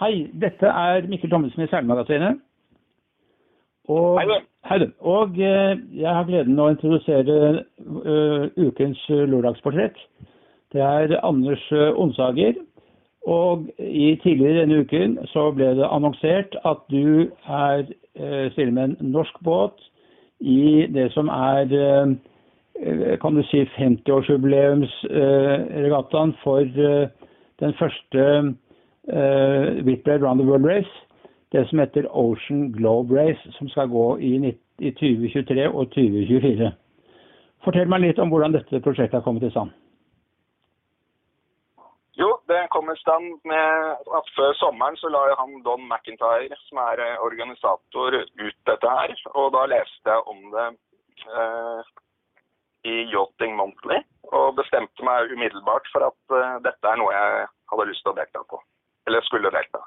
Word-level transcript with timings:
Hei, 0.00 0.26
dette 0.40 0.68
er 0.68 1.06
Mikkel 1.08 1.30
Thommessen 1.32 1.64
i 1.64 1.68
Seilmagasinet. 1.70 2.42
Og, 3.88 4.18
Hei, 4.20 4.40
hei, 4.68 4.78
du. 4.82 4.90
Og 5.00 5.38
eh, 5.38 5.78
jeg 5.96 6.10
har 6.10 6.26
gleden 6.28 6.58
av 6.58 6.66
å 6.66 6.74
introdusere 6.74 7.36
uh, 7.62 8.48
ukens 8.58 9.00
lørdagsportrett. 9.08 9.96
Det 10.74 10.82
er 10.82 11.14
Anders 11.24 11.62
eh, 11.72 11.94
Onsager. 11.94 12.58
Og 13.26 13.70
i 13.78 14.14
tidligere 14.22 14.62
denne 14.62 14.82
uken 14.84 15.16
så 15.32 15.48
ble 15.54 15.72
det 15.78 15.88
annonsert 15.88 16.58
at 16.68 16.84
du 16.92 17.30
er 17.48 17.86
uh, 17.86 18.46
stiller 18.52 18.74
med 18.76 18.90
en 18.90 19.12
norsk 19.16 19.40
båt 19.46 19.80
i 20.40 20.86
det 20.92 21.08
som 21.14 21.30
er 21.32 21.72
uh, 21.72 22.12
kan 23.20 23.34
du 23.34 23.42
si 23.48 23.64
50-årsjubileumsregattaen 23.78 26.34
for 26.42 26.60
eh, 26.60 27.08
den 27.60 27.74
første 27.78 28.54
uh, 29.12 29.82
Whitbread 29.86 30.22
Round 30.22 30.40
the 30.40 30.46
World 30.46 30.66
Race. 30.66 30.92
Det 31.52 31.68
som 31.68 31.78
heter 31.78 32.08
Ocean 32.10 32.72
Globe 32.72 33.14
Race, 33.14 33.52
som 33.58 33.68
skal 33.68 33.88
gå 33.88 34.18
i, 34.18 34.38
nitt- 34.38 34.82
i 34.82 34.90
2023 34.90 35.68
og 35.68 35.90
2024. 35.94 36.72
Fortell 37.64 37.88
meg 37.88 38.02
litt 38.02 38.18
om 38.22 38.30
hvordan 38.30 38.54
dette 38.54 38.82
prosjektet 38.84 39.18
har 39.18 39.24
kommet 39.24 39.46
i 39.46 39.50
stand. 39.50 39.70
Jo, 42.16 42.30
det 42.48 42.62
kom 42.72 42.88
i 42.90 42.96
stand 42.96 43.26
med 43.44 44.02
at 44.18 44.30
før 44.36 44.54
sommeren 44.56 44.96
så 44.96 45.10
la 45.12 45.22
han 45.36 45.58
Don 45.66 45.82
McIntyre, 45.84 46.56
som 46.68 46.80
er 46.80 47.02
eh, 47.04 47.18
organisator, 47.28 48.16
ut 48.46 48.58
dette 48.70 48.92
her. 48.98 49.12
Og 49.34 49.50
da 49.56 49.66
leste 49.68 50.14
jeg 50.14 50.24
om 50.32 50.46
det 50.54 50.68
eh, 51.28 51.90
i 52.86 52.96
Yachting 53.12 53.56
Monthly, 53.58 54.00
og 54.32 54.56
bestemte 54.56 55.04
meg 55.04 55.34
umiddelbart 55.34 55.90
for 55.92 56.08
at 56.08 56.38
eh, 56.38 56.56
dette 56.64 56.92
er 56.92 57.02
noe 57.02 57.12
jeg 57.12 57.44
hadde 57.72 57.88
lyst 57.90 58.06
til 58.06 58.14
å 58.14 58.18
delta 58.20 58.44
på. 58.48 58.62
Eller 59.06 59.24
skulle 59.26 59.52
delta. 59.54 59.82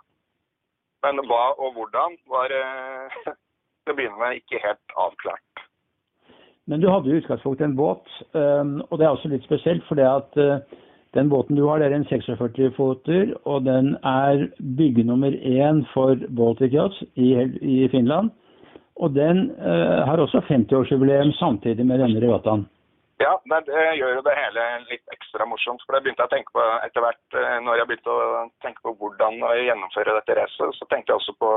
Men 1.05 1.21
hva 1.27 1.53
og 1.57 1.75
hvordan 1.77 2.17
var 2.31 2.53
eh, 2.55 3.19
til 3.83 3.93
å 3.93 3.97
begynne 3.97 4.19
med 4.21 4.41
ikke 4.41 4.61
helt 4.63 4.97
avklart. 4.99 5.65
Men 6.69 6.83
du 6.83 6.89
hadde 6.91 7.09
i 7.09 7.17
utgangspunktet 7.17 7.65
en 7.65 7.77
båt, 7.79 8.05
um, 8.37 8.75
og 8.89 8.99
det 8.99 9.07
er 9.07 9.15
også 9.15 9.31
litt 9.31 9.45
spesielt 9.47 9.81
fordi 9.87 10.03
at 10.05 10.35
uh, 10.37 10.59
den 11.17 11.31
båten 11.31 11.57
du 11.57 11.63
har, 11.65 11.81
det 11.81 11.87
er 11.87 11.95
en 11.97 12.05
46-foter, 12.05 13.31
og 13.49 13.63
den 13.65 13.95
er 14.05 14.43
bygge 14.77 15.07
nummer 15.07 15.33
én 15.33 15.81
for 15.95 16.19
Baltic 16.37 16.75
Yachts 16.77 17.01
i, 17.17 17.31
i 17.65 17.87
Finland. 17.89 18.29
Og 19.01 19.15
den 19.15 19.47
uh, 19.57 20.05
har 20.05 20.21
også 20.21 20.43
50-årsjubileum 20.45 21.33
samtidig 21.39 21.87
med 21.89 22.03
denne 22.03 22.21
regattaen. 22.21 22.67
Ja, 23.19 23.33
det, 23.51 23.57
det 23.67 23.81
gjør 23.99 24.13
jo 24.15 24.21
det 24.23 24.33
hele 24.37 24.65
litt 24.87 25.11
ekstra 25.11 25.43
morsomt. 25.45 25.81
For 25.83 25.95
det 25.95 26.05
begynte 26.05 26.23
jeg 26.23 26.29
å 26.29 26.33
tenke 26.33 26.53
på 26.55 26.65
etter 26.85 27.03
hvert 27.03 27.35
eh, 27.35 27.55
når 27.65 27.81
jeg 27.81 27.89
begynte 27.89 28.13
å 28.15 28.43
tenke 28.63 28.83
på 28.85 28.93
hvordan 29.01 29.41
å 29.43 29.49
gjennomføre 29.59 30.15
dette 30.21 30.37
racet. 30.39 30.77
Så 30.77 30.87
tenkte 30.87 31.11
jeg 31.11 31.19
også 31.19 31.35
på 31.41 31.49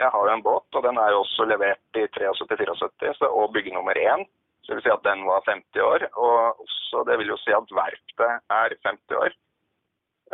Jeg 0.00 0.10
har 0.10 0.26
jo 0.26 0.32
en 0.32 0.42
båt, 0.42 0.66
og 0.74 0.82
den 0.86 0.98
er 0.98 1.14
jo 1.14 1.20
også 1.22 1.46
levert 1.46 2.00
i 2.00 2.08
73-74 2.18 3.30
og 3.30 3.54
bygge 3.54 3.76
nummer 3.76 4.00
én. 4.02 4.26
Så 4.64 4.72
det 4.72 4.80
vil 4.80 4.86
si 4.88 4.94
at 4.96 5.06
den 5.06 5.22
var 5.28 5.46
50 5.46 5.86
år. 5.86 6.08
Og 6.18 6.64
også, 6.66 7.04
det 7.06 7.20
vil 7.22 7.30
jo 7.30 7.38
si 7.44 7.54
at 7.54 7.76
verftet 7.78 8.58
er 8.58 8.76
50 8.90 9.20
år. 9.22 9.38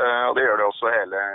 Eh, 0.01 0.25
Og 0.31 0.36
det 0.39 0.47
gjør 0.48 0.62
det 0.62 0.69
også 0.70 0.95
hele 0.97 1.27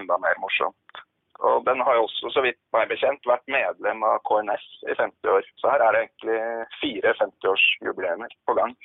enda 0.00 0.16
mer 0.24 0.40
morsomt. 0.40 1.04
Og 1.44 1.64
den 1.68 1.80
har 1.84 1.94
jo 1.98 2.06
også, 2.06 2.30
så 2.32 2.42
vidt 2.44 2.58
meg 2.72 2.88
bekjent, 2.88 3.26
vært 3.28 3.44
medlem 3.52 4.04
av 4.08 4.22
KNS 4.28 4.66
i 4.88 4.94
50 4.96 5.32
år. 5.36 5.48
Så 5.60 5.72
her 5.72 5.84
er 5.84 5.92
det 5.92 6.02
egentlig 6.04 6.38
fire 6.80 7.14
50-årsjubileumer 7.20 8.36
på 8.48 8.56
gang. 8.56 8.76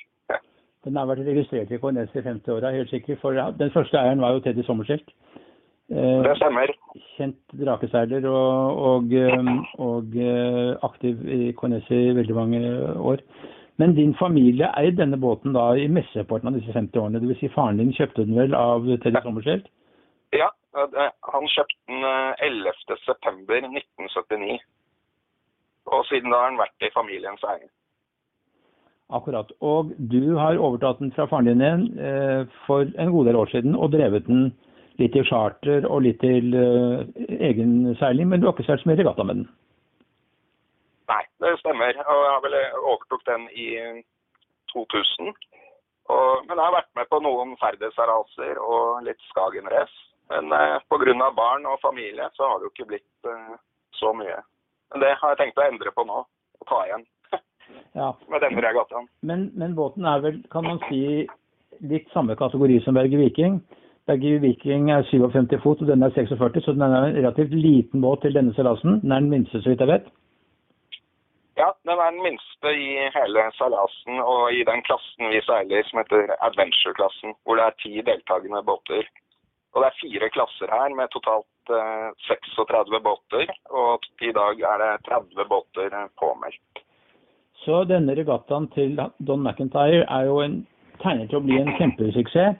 Den 0.84 0.96
har 0.98 1.06
vært 1.06 1.22
registrert 1.28 1.70
i 1.70 1.78
KNS 1.78 2.16
i 2.18 2.24
50 2.26 2.56
år, 2.56 2.66
helt 2.74 2.90
sikkert. 2.90 3.20
For 3.22 3.38
den 3.58 3.70
første 3.70 3.98
eieren 4.00 4.20
var 4.20 4.34
jo 4.34 4.42
Teddy 4.42 4.64
Sommerskjelt. 4.66 5.12
Eh, 5.92 6.22
Det 6.24 6.36
stemmer. 6.36 6.72
kjent 7.16 7.36
drakeseiler 7.60 8.26
og, 8.26 8.78
og, 8.90 9.12
eh, 9.12 9.50
og 9.78 10.16
eh, 10.16 10.76
aktiv 10.82 11.22
i 11.28 11.52
KNS 11.52 11.90
i 11.90 12.02
veldig 12.18 12.34
mange 12.34 12.62
år. 12.98 13.22
Men 13.78 13.94
din 13.94 14.14
familie 14.14 14.68
eide 14.78 14.96
denne 14.96 15.20
båten 15.20 15.54
da 15.54 15.72
i 15.74 15.86
mesteparten 15.88 16.48
av 16.48 16.58
disse 16.58 16.72
50 16.72 16.98
årene. 16.98 17.20
Dvs. 17.22 17.38
Si 17.40 17.48
faren 17.54 17.78
din 17.78 17.92
kjøpte 17.92 18.26
den 18.26 18.36
vel 18.36 18.54
av 18.54 18.84
Teddy 19.04 19.22
Sommerskjelt? 19.22 19.70
Ja, 20.32 20.48
han 20.74 21.48
kjøpte 21.52 21.78
den 21.88 22.04
eh, 22.08 22.46
11. 22.48 22.98
september 23.04 23.60
1979. 23.60 24.58
Og 25.92 26.04
siden 26.08 26.30
da 26.30 26.42
har 26.42 26.52
den 26.52 26.60
vært 26.60 26.86
i 26.86 26.92
familiens 26.94 27.44
eie. 27.52 27.68
Akkurat. 29.12 29.50
Og 29.60 29.92
du 29.98 30.36
har 30.38 30.56
overtatt 30.56 31.02
den 31.02 31.12
fra 31.12 31.26
faren 31.28 31.50
din 31.50 31.60
igjen 31.64 31.88
eh, 32.00 32.44
for 32.66 32.86
en 32.86 33.10
god 33.12 33.28
del 33.28 33.36
år 33.36 33.50
siden 33.52 33.74
og 33.76 33.92
drevet 33.92 34.28
den 34.28 34.52
litt 35.00 35.16
i 35.16 35.24
charter 35.28 35.84
og 35.88 36.04
litt 36.06 36.20
til 36.22 36.54
eh, 36.56 37.02
egen 37.50 37.92
seiling, 38.00 38.30
men 38.30 38.40
du 38.40 38.48
har 38.48 38.56
ikke 38.56 38.68
seilt 38.70 38.84
så 38.84 38.88
mye 38.88 39.00
regatta 39.00 39.26
med 39.28 39.42
den. 39.42 39.50
Nei, 41.12 41.22
det 41.44 41.58
stemmer. 41.60 41.98
Og 42.06 42.22
jeg 42.24 42.32
har 42.32 42.44
vel 42.46 42.56
overtok 42.94 43.26
den 43.28 43.48
i 43.52 43.68
2000. 44.72 45.34
Og, 46.12 46.46
men 46.46 46.56
jeg 46.56 46.64
har 46.64 46.78
vært 46.78 46.94
med 46.96 47.10
på 47.10 47.20
noen 47.24 47.52
ferdighetsracer 47.60 48.60
og 48.62 49.04
litt 49.04 49.20
Skagen-race. 49.28 50.11
Men 50.32 50.52
eh, 50.56 50.78
pga. 50.88 51.30
barn 51.36 51.66
og 51.66 51.80
familie 51.82 52.28
så 52.32 52.48
har 52.48 52.58
det 52.58 52.68
jo 52.68 52.72
ikke 52.74 52.90
blitt 52.94 53.28
eh, 53.28 53.54
så 54.00 54.12
mye. 54.16 54.38
Men 54.92 55.04
det 55.04 55.14
har 55.20 55.34
jeg 55.34 55.40
tenkt 55.42 55.60
å 55.60 55.66
endre 55.66 55.92
på 55.92 56.04
nå. 56.08 56.24
Og 56.62 56.68
ta 56.70 56.82
igjen 56.86 57.04
Ja. 58.00 58.12
med 58.28 58.40
denne 58.44 58.62
regattaen. 58.64 59.08
Men, 59.22 59.50
men 59.58 59.74
båten 59.76 60.04
er 60.06 60.22
vel, 60.24 60.42
kan 60.52 60.64
man 60.64 60.80
si, 60.88 61.26
litt 61.80 62.08
samme 62.14 62.36
kategori 62.38 62.80
som 62.84 62.96
Berge 62.96 63.18
Viking. 63.20 63.60
Berge 64.06 64.38
Viking 64.42 64.90
er 64.90 65.04
57 65.10 65.58
fot, 65.62 65.82
og 65.82 65.90
den 65.90 66.02
er 66.02 66.14
46, 66.14 66.64
så 66.64 66.74
den 66.74 66.82
er 66.86 66.96
en 67.08 67.16
relativt 67.18 67.54
liten 67.54 68.02
båt 68.02 68.24
til 68.24 68.34
denne 68.34 68.54
seilasen. 68.56 69.00
Den 69.02 69.12
er 69.14 69.24
den 69.24 69.30
minste, 69.30 69.62
så 69.62 69.72
vidt 69.72 69.84
jeg 69.84 69.92
vet. 69.92 70.10
Ja, 71.60 71.68
den 71.84 71.98
er 72.00 72.10
den 72.10 72.22
minste 72.24 72.70
i 72.72 72.88
hele 73.14 73.42
seilasen 73.58 74.22
og 74.24 74.54
i 74.56 74.62
den 74.64 74.80
klassen 74.88 75.28
vi 75.34 75.42
seiler 75.44 75.84
som 75.88 76.00
heter 76.00 76.32
Adventure-klassen, 76.48 77.34
hvor 77.44 77.58
det 77.60 77.66
er 77.66 77.76
ti 77.82 77.92
deltakende 78.06 78.62
båter. 78.66 79.04
Og 79.72 79.80
det 79.82 79.88
er 79.88 80.00
fire 80.02 80.28
klasser 80.34 80.68
her 80.72 80.92
med 80.96 81.08
totalt 81.14 81.72
eh, 81.72 82.08
36 82.28 83.00
båter, 83.04 83.48
og 83.72 84.04
i 84.20 84.32
dag 84.36 84.60
er 84.72 84.82
det 84.82 84.90
30 85.08 85.46
båter 85.48 85.88
eh, 85.96 86.10
påmeldt. 86.20 86.82
Så 87.64 87.84
denne 87.86 88.16
regattaen 88.18 88.66
til 88.74 88.98
Don 89.22 89.44
McIntyre 89.46 90.02
er 90.02 90.26
jo 90.28 90.40
en 90.42 90.58
tegnet 91.02 91.30
til 91.30 91.38
å 91.38 91.44
bli 91.46 91.60
en 91.60 91.72
kjempesuksess. 91.78 92.58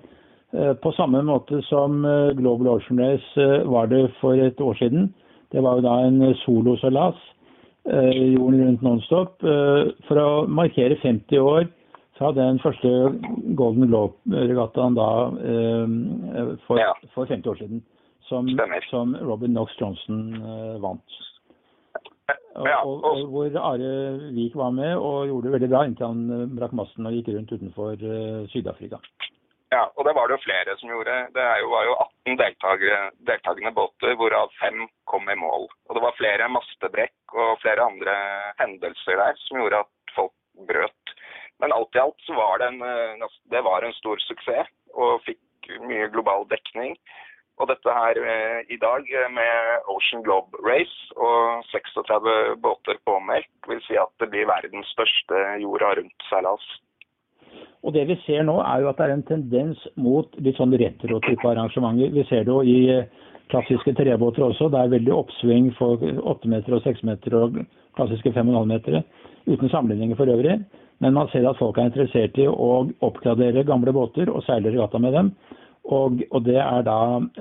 eh, 0.55 0.73
På 0.83 0.93
samme 0.97 1.21
måte 1.27 1.61
som 1.69 2.05
eh, 2.07 2.33
Global 2.39 2.77
Ocean 2.79 3.01
Race 3.03 3.37
eh, 3.37 3.67
var 3.69 3.91
det 3.93 4.07
for 4.21 4.39
et 4.39 4.61
år 4.61 4.79
siden. 4.81 5.11
Det 5.53 5.61
var 5.63 5.77
jo 5.77 5.85
da 5.85 5.99
en 6.07 6.35
soloseilas 6.47 7.19
eh, 7.93 8.33
jorden 8.39 8.63
rundt 8.65 8.83
nonstop. 8.87 9.43
Eh, 9.45 9.93
For 10.09 10.17
å 10.23 10.47
markere 10.49 10.97
50 11.03 11.39
år 11.45 11.69
fra 12.23 12.31
den 12.37 12.61
første 12.63 12.91
Golden 13.59 13.89
Globe-regattaen 13.91 14.95
da 14.99 15.09
eh, 15.43 16.55
for, 16.69 16.79
Ja. 16.79 16.93
for 17.15 17.27
50 17.27 17.51
år 17.51 17.59
siden. 17.65 17.83
Som, 18.29 18.47
som 18.89 19.17
Robin 19.27 19.51
Knox 19.53 19.75
Johnson 19.81 20.21
eh, 20.39 20.77
vant. 20.81 21.19
Ja, 22.65 22.79
og, 22.87 23.03
og, 23.05 23.19
og 23.19 23.33
hvor 23.33 23.57
Are 23.61 23.89
Vik 24.37 24.55
var 24.57 24.71
med 24.73 24.95
og 24.95 25.27
gjorde 25.29 25.49
det 25.49 25.53
veldig 25.57 25.69
bra 25.73 25.83
inntil 25.89 26.07
han 26.07 26.23
eh, 26.37 26.45
brakk 26.57 26.73
masten 26.79 27.09
og 27.09 27.17
gikk 27.17 27.33
rundt 27.35 27.53
utenfor 27.53 27.99
eh, 27.99 28.45
Syd-Afrika. 28.55 29.01
ja, 29.75 29.83
og 29.97 30.07
det 30.07 30.15
var 30.17 30.29
det 30.31 30.37
jo 30.39 30.45
flere 30.45 30.77
som 30.81 30.93
gjorde. 30.95 31.17
Det 31.35 31.49
jo, 31.65 31.69
var 31.75 31.89
jo 31.89 31.97
18 32.29 32.39
deltakere, 32.45 33.01
deltakende 33.33 33.75
båter, 33.77 34.15
hvorav 34.21 34.53
fem 34.61 34.87
kom 35.11 35.29
i 35.33 35.37
mål. 35.43 35.67
Og 35.89 35.99
det 35.99 36.05
var 36.07 36.17
flere 36.21 36.49
mastebrekk 36.53 37.37
og 37.37 37.59
flere 37.65 37.89
andre 37.91 38.17
hendelser 38.63 39.19
der 39.25 39.41
som 39.49 39.61
gjorde 39.61 39.83
at 39.83 40.17
folk 40.17 40.33
brøt. 40.71 41.12
Men 41.63 41.73
alt 41.73 41.97
i 41.97 42.03
alt 42.03 42.25
så 42.27 42.35
var 42.35 42.59
det 42.59 42.69
en, 42.73 42.83
eh, 42.83 43.27
det 43.55 43.63
var 43.63 43.83
en 43.87 43.99
stor 44.01 44.19
suksess 44.27 44.71
og 44.99 45.23
fikk 45.27 45.77
mye 45.87 46.09
global 46.11 46.49
dekning. 46.51 46.97
Og 47.61 47.69
dette 47.71 47.95
her 47.95 48.19
eh, 48.19 48.61
i 48.75 48.79
dag 48.83 49.07
eh, 49.07 49.29
med 49.31 49.87
Ocean 49.95 50.25
Globe 50.27 50.59
Race 50.67 51.15
og 51.15 51.63
36 51.71 52.57
båter 52.65 52.99
påmeldt, 53.07 53.51
vil 53.71 53.83
si 53.87 53.99
at 54.01 54.11
det 54.19 54.33
blir 54.33 54.51
verdens 54.51 54.91
største 54.97 55.43
jorda 55.63 55.93
rundt-seilas. 56.01 56.65
Og 57.87 57.95
det 57.95 58.09
vi 58.11 58.17
ser 58.27 58.43
nå 58.49 58.57
er 58.65 58.83
jo 58.83 58.91
at 58.91 58.99
det 58.99 59.07
er 59.07 59.15
en 59.15 59.29
tendens 59.29 59.87
mot 59.95 60.35
litt 60.43 60.59
sånn 60.59 60.75
retro-type 60.83 61.47
arrangementer. 61.47 62.11
Vi 62.15 62.27
ser 62.31 62.47
det 62.47 62.55
jo 62.55 62.63
i 62.67 63.03
klassiske 63.53 63.95
trebåter 63.99 64.47
også. 64.47 64.71
Det 64.73 64.81
er 64.81 64.95
veldig 64.97 65.15
oppsving 65.15 65.73
for 65.79 66.01
8 66.03 66.51
meter 66.51 66.77
og 66.77 66.85
6 66.87 67.03
meter 67.09 67.37
og 67.39 67.59
klassiske 67.99 68.33
5,5 68.33 68.65
meter. 68.71 69.03
Uten 69.47 69.69
sammenligninger 69.69 70.17
for 70.17 70.33
øvrig. 70.33 70.61
Men 71.03 71.15
man 71.15 71.29
ser 71.33 71.49
at 71.49 71.59
folk 71.59 71.79
er 71.79 71.91
interessert 71.91 72.39
i 72.39 72.47
å 72.47 72.87
oppgradere 73.03 73.67
gamle 73.67 73.93
båter 73.95 74.31
og 74.31 74.45
seile 74.47 74.71
regatta 74.71 75.01
med 75.03 75.17
dem. 75.19 75.33
Og, 75.91 76.23
og 76.31 76.45
det 76.47 76.61
er 76.63 76.85
da 76.87 76.99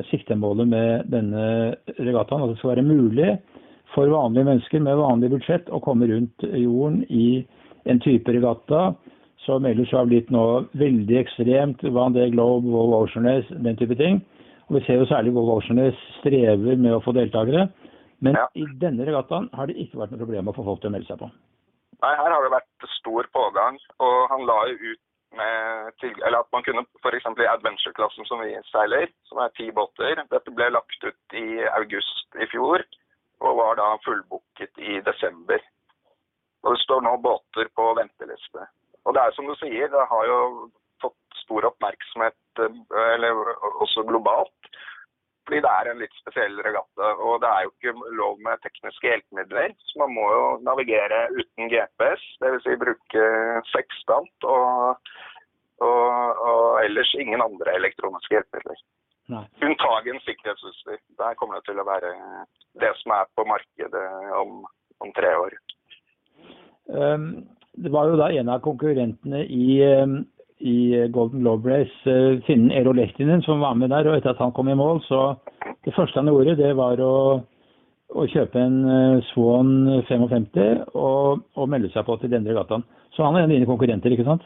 siktemålet 0.10 0.68
med 0.68 1.12
denne 1.14 1.44
regattaen. 2.00 2.42
At 2.42 2.54
det 2.54 2.58
skal 2.60 2.74
være 2.74 2.88
mulig 2.88 3.36
for 3.94 4.10
vanlige 4.10 4.48
mennesker 4.48 4.82
med 4.82 4.98
vanlig 4.98 5.30
budsjett 5.36 5.70
å 5.70 5.82
komme 5.84 6.10
rundt 6.10 6.48
jorden 6.48 7.04
i 7.10 7.44
en 7.90 8.02
type 8.02 8.34
regatta 8.34 8.92
som 9.46 9.66
ellers 9.66 9.92
har 9.94 10.10
blitt 10.10 10.30
nå 10.34 10.46
veldig 10.78 11.18
ekstremt. 11.22 11.86
Van 11.94 12.14
de 12.18 12.28
Globe, 12.34 12.70
World 12.70 12.98
Ocean 12.98 13.30
den 13.66 13.78
type 13.78 13.98
ting. 14.00 14.22
Og 14.72 14.78
Vi 14.80 14.86
ser 14.86 15.02
jo 15.02 15.06
særlig 15.06 15.34
Golf 15.36 15.66
strever 16.22 16.78
med 16.80 16.94
å 16.96 17.04
få 17.04 17.12
deltakere. 17.12 17.68
Men 18.24 18.36
Ja. 18.36 18.48
i 18.56 18.64
denne 18.80 19.04
regattaen 19.04 19.50
har 19.54 19.68
det 19.68 19.76
ikke 19.76 20.00
vært 20.00 20.12
noe 20.12 20.24
problem 20.24 20.48
å 20.48 20.56
få 20.56 20.64
folk 20.64 20.80
til 20.80 20.90
å 20.90 20.94
melde 20.94 21.08
seg 21.08 21.20
på. 21.20 21.28
Nei, 22.02 22.16
her 22.16 22.32
har 22.32 22.42
det 22.42 22.52
vært 22.56 22.90
stor 23.00 23.28
pågang, 23.34 23.78
og 24.00 24.30
han 24.30 24.46
la 24.46 24.66
jo 24.70 24.76
ut 24.94 25.00
med 25.36 25.92
til, 26.00 26.16
eller 26.24 26.40
at 26.40 26.52
man 26.54 26.64
kunne 26.64 26.86
f.eks. 27.04 27.26
i 27.26 27.52
adventure-klassen 27.52 28.26
som 28.26 28.40
vi 28.40 28.56
seiler, 28.72 29.10
som 29.26 29.40
er 29.40 29.50
ti 29.58 29.72
båter. 29.72 30.24
Dette 30.32 30.52
ble 30.52 30.70
lagt 30.70 31.04
ut 31.04 31.34
i 31.34 31.64
august 31.76 32.28
i 32.40 32.46
fjor, 32.46 32.84
og 33.42 33.58
var 33.58 33.76
da 33.76 33.98
fullbooket 34.06 34.78
i 34.78 35.02
desember. 35.02 35.60
Og 36.64 36.76
det 36.76 36.82
står 36.82 37.02
nå 37.02 37.18
båter 37.18 37.68
på 37.76 37.94
venteliste. 37.98 38.68
Og 39.04 39.14
det 39.14 39.22
er 39.22 39.32
som 39.32 39.46
du 39.46 39.56
sier, 39.56 39.88
det 39.90 40.08
har 40.10 40.26
jo 40.26 40.70
fått 41.02 41.42
stor 41.42 41.68
oppmerksomhet, 41.72 42.64
eh, 42.64 43.10
eller 43.16 43.42
også 43.84 44.06
globalt. 44.08 44.72
Fordi 45.46 45.60
det 45.66 45.72
er 45.74 45.90
en 45.90 46.00
litt 46.00 46.14
spesiell 46.22 46.60
regatta, 46.64 47.08
og 47.26 47.42
det 47.42 47.50
er 47.50 47.66
jo 47.66 47.72
ikke 47.74 48.14
lov 48.20 48.38
med 48.46 48.62
tekniske 48.62 49.10
hjelpemidler. 49.10 49.74
Så 49.90 50.00
man 50.00 50.14
må 50.16 50.28
jo 50.30 50.46
navigere 50.64 51.26
uten 51.34 51.72
GPS, 51.72 52.24
dvs. 52.44 52.62
Si 52.64 52.78
bruke 52.80 53.26
sekstant 53.72 54.48
og, 54.48 55.10
og, 55.82 56.46
og 56.46 56.64
ellers 56.86 57.14
ingen 57.18 57.44
andre 57.44 57.74
elektroniske 57.82 58.38
hjelpemidler. 58.38 58.86
Unntagen 59.66 60.20
sikkerhetsutstyr. 60.26 61.00
Der 61.18 61.36
kommer 61.40 61.60
det 61.60 61.70
til 61.70 61.80
å 61.80 61.88
være 61.88 62.12
det 62.82 62.92
som 63.02 63.14
er 63.16 63.30
på 63.36 63.46
markedet 63.48 64.06
om, 64.38 64.62
om 65.04 65.14
tre 65.16 65.32
år. 65.40 65.56
Um, 66.92 67.28
det 67.80 67.92
var 67.94 68.10
jo 68.12 68.20
da 68.20 68.28
en 68.36 68.52
av 68.52 68.64
konkurrentene 68.66 69.46
i, 69.48 69.80
um, 70.04 70.22
i 70.62 71.08
Golden 71.14 71.42
Globe 71.42 71.70
Race, 71.70 71.96
uh, 72.06 72.42
finnen 72.48 72.72
Ero 72.72 72.94
Lehtinen, 72.96 73.42
som 73.42 73.62
var 73.62 73.74
med 73.74 73.90
der. 73.90 74.10
Og 74.10 74.18
etter 74.18 74.34
at 74.34 74.42
han 74.44 74.54
kom 74.56 74.70
i 74.70 74.78
mål, 74.78 75.02
så 75.08 75.34
det 75.86 75.94
første 75.96 76.20
han 76.20 76.30
gjorde, 76.32 76.58
det 76.60 76.72
var 76.78 77.02
å, 77.02 77.16
å 78.14 78.26
kjøpe 78.34 78.62
en 78.62 78.82
uh, 78.86 79.22
Swan 79.32 80.04
55 80.10 80.96
og, 80.96 81.46
og 81.56 81.70
melde 81.70 81.92
seg 81.94 82.06
på 82.08 82.18
til 82.22 82.34
denne 82.34 82.52
regattaen. 82.52 82.86
Så 83.16 83.26
han 83.26 83.36
er 83.36 83.46
en 83.46 83.52
av 83.52 83.56
dine 83.58 83.70
konkurrenter, 83.70 84.14
ikke 84.14 84.28
sant? 84.28 84.46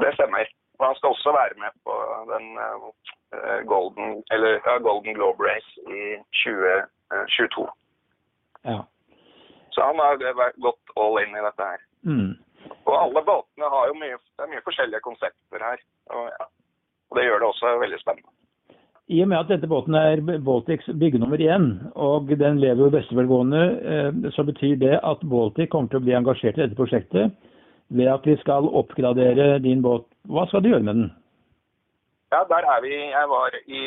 Det 0.00 0.12
stemmer. 0.16 0.48
Og 0.80 0.86
han 0.86 0.96
skal 0.96 1.14
også 1.14 1.32
være 1.36 1.56
med 1.60 1.76
på 1.84 1.96
den 2.32 2.46
uh, 2.60 3.58
Golden, 3.68 4.20
eller, 4.34 4.60
uh, 4.68 4.78
Golden 4.84 5.14
Globe 5.18 5.44
Race 5.44 5.70
i 5.86 6.16
2022. 6.44 7.68
Ja. 8.64 8.80
Så 9.70 9.80
han 9.86 10.00
har 10.02 10.16
gått 10.66 10.94
all 10.96 11.20
in 11.22 11.36
i 11.36 11.44
dette 11.46 11.66
her. 11.72 11.82
Mm. 12.08 12.32
Og 12.88 12.94
alle 12.96 13.22
båtene 13.26 13.70
har 13.74 13.88
jo 13.90 13.96
mye, 14.00 14.18
mye 14.50 14.64
forskjellige 14.66 15.04
konsepter 15.04 15.64
her. 15.64 15.82
Og, 16.14 16.28
ja. 16.32 16.46
og 17.10 17.18
det 17.18 17.26
gjør 17.26 17.42
det 17.42 17.50
også 17.50 17.74
veldig 17.82 18.00
spennende. 18.02 18.32
I 19.10 19.22
og 19.24 19.28
med 19.32 19.40
at 19.40 19.48
dette 19.50 19.66
båten 19.66 19.96
er 19.98 20.20
Baltics 20.46 20.86
byggenummer 21.00 21.40
én, 21.42 21.64
og 21.98 22.28
den 22.38 22.60
lever 22.62 22.86
i 22.86 22.94
beste 22.94 23.16
velgående, 23.18 23.62
eh, 23.92 24.30
så 24.36 24.44
betyr 24.46 24.76
det 24.78 25.00
at 25.02 25.24
Baltic 25.26 25.72
kommer 25.72 25.90
til 25.90 25.98
å 25.98 26.04
bli 26.04 26.14
engasjert 26.14 26.58
i 26.58 26.62
dette 26.62 26.78
prosjektet 26.78 27.34
ved 27.90 28.06
at 28.12 28.26
vi 28.26 28.36
skal 28.38 28.70
oppgradere 28.70 29.58
din 29.64 29.82
båt. 29.82 30.06
Hva 30.30 30.46
skal 30.46 30.62
du 30.62 30.70
gjøre 30.70 30.86
med 30.86 30.94
den? 30.94 31.10
Ja, 32.34 32.40
der 32.52 32.64
er 32.72 32.80
vi. 32.86 32.94
Jeg 33.18 33.26
var 33.28 33.54
i 33.78 33.82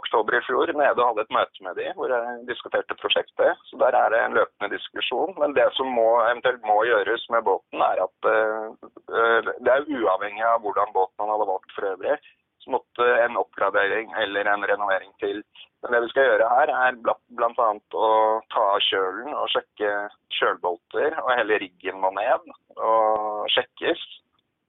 oktober 0.00 0.34
i 0.36 0.42
fjor 0.46 0.72
nede 0.80 1.00
og 1.00 1.06
hadde 1.10 1.22
et 1.24 1.36
møte 1.36 1.62
med 1.66 1.78
de, 1.80 1.86
hvor 1.96 2.12
jeg 2.12 2.42
diskuterte 2.50 2.96
prosjektet. 3.02 3.62
Så 3.68 3.78
der 3.82 3.96
er 4.00 4.12
det 4.12 4.20
en 4.20 4.36
løpende 4.36 4.68
diskusjon. 4.74 5.32
Men 5.40 5.54
det 5.58 5.64
som 5.78 5.88
må, 5.98 6.08
eventuelt 6.26 6.66
må 6.70 6.76
gjøres 6.84 7.24
med 7.34 7.46
båten, 7.48 7.80
er 7.86 8.02
at 8.04 8.28
uh, 8.28 9.48
det 9.64 9.72
er 9.72 9.88
uavhengig 9.96 10.44
av 10.50 10.60
hvordan 10.66 10.92
båten 10.98 11.16
man 11.22 11.32
hadde 11.32 11.48
valgt 11.52 11.74
for 11.76 11.88
øvrig. 11.92 12.18
Så 12.60 12.74
måtte 12.74 13.06
en 13.24 13.40
oppgradering 13.40 14.12
eller 14.24 14.52
en 14.52 14.68
renovering 14.72 15.16
til. 15.24 15.40
Men 15.80 15.96
det 15.96 16.02
vi 16.04 16.12
skal 16.12 16.28
gjøre 16.28 16.52
her, 16.52 16.74
er 16.84 17.00
bl.a. 17.00 17.68
å 17.96 18.10
ta 18.52 18.66
av 18.74 18.84
kjølen 18.90 19.32
og 19.32 19.48
sjekke 19.54 19.94
kjølbolter. 20.36 21.16
Og 21.24 21.32
hele 21.32 21.62
riggen 21.64 22.04
må 22.04 22.12
ned 22.20 22.52
og 22.76 23.48
sjekkes. 23.56 24.04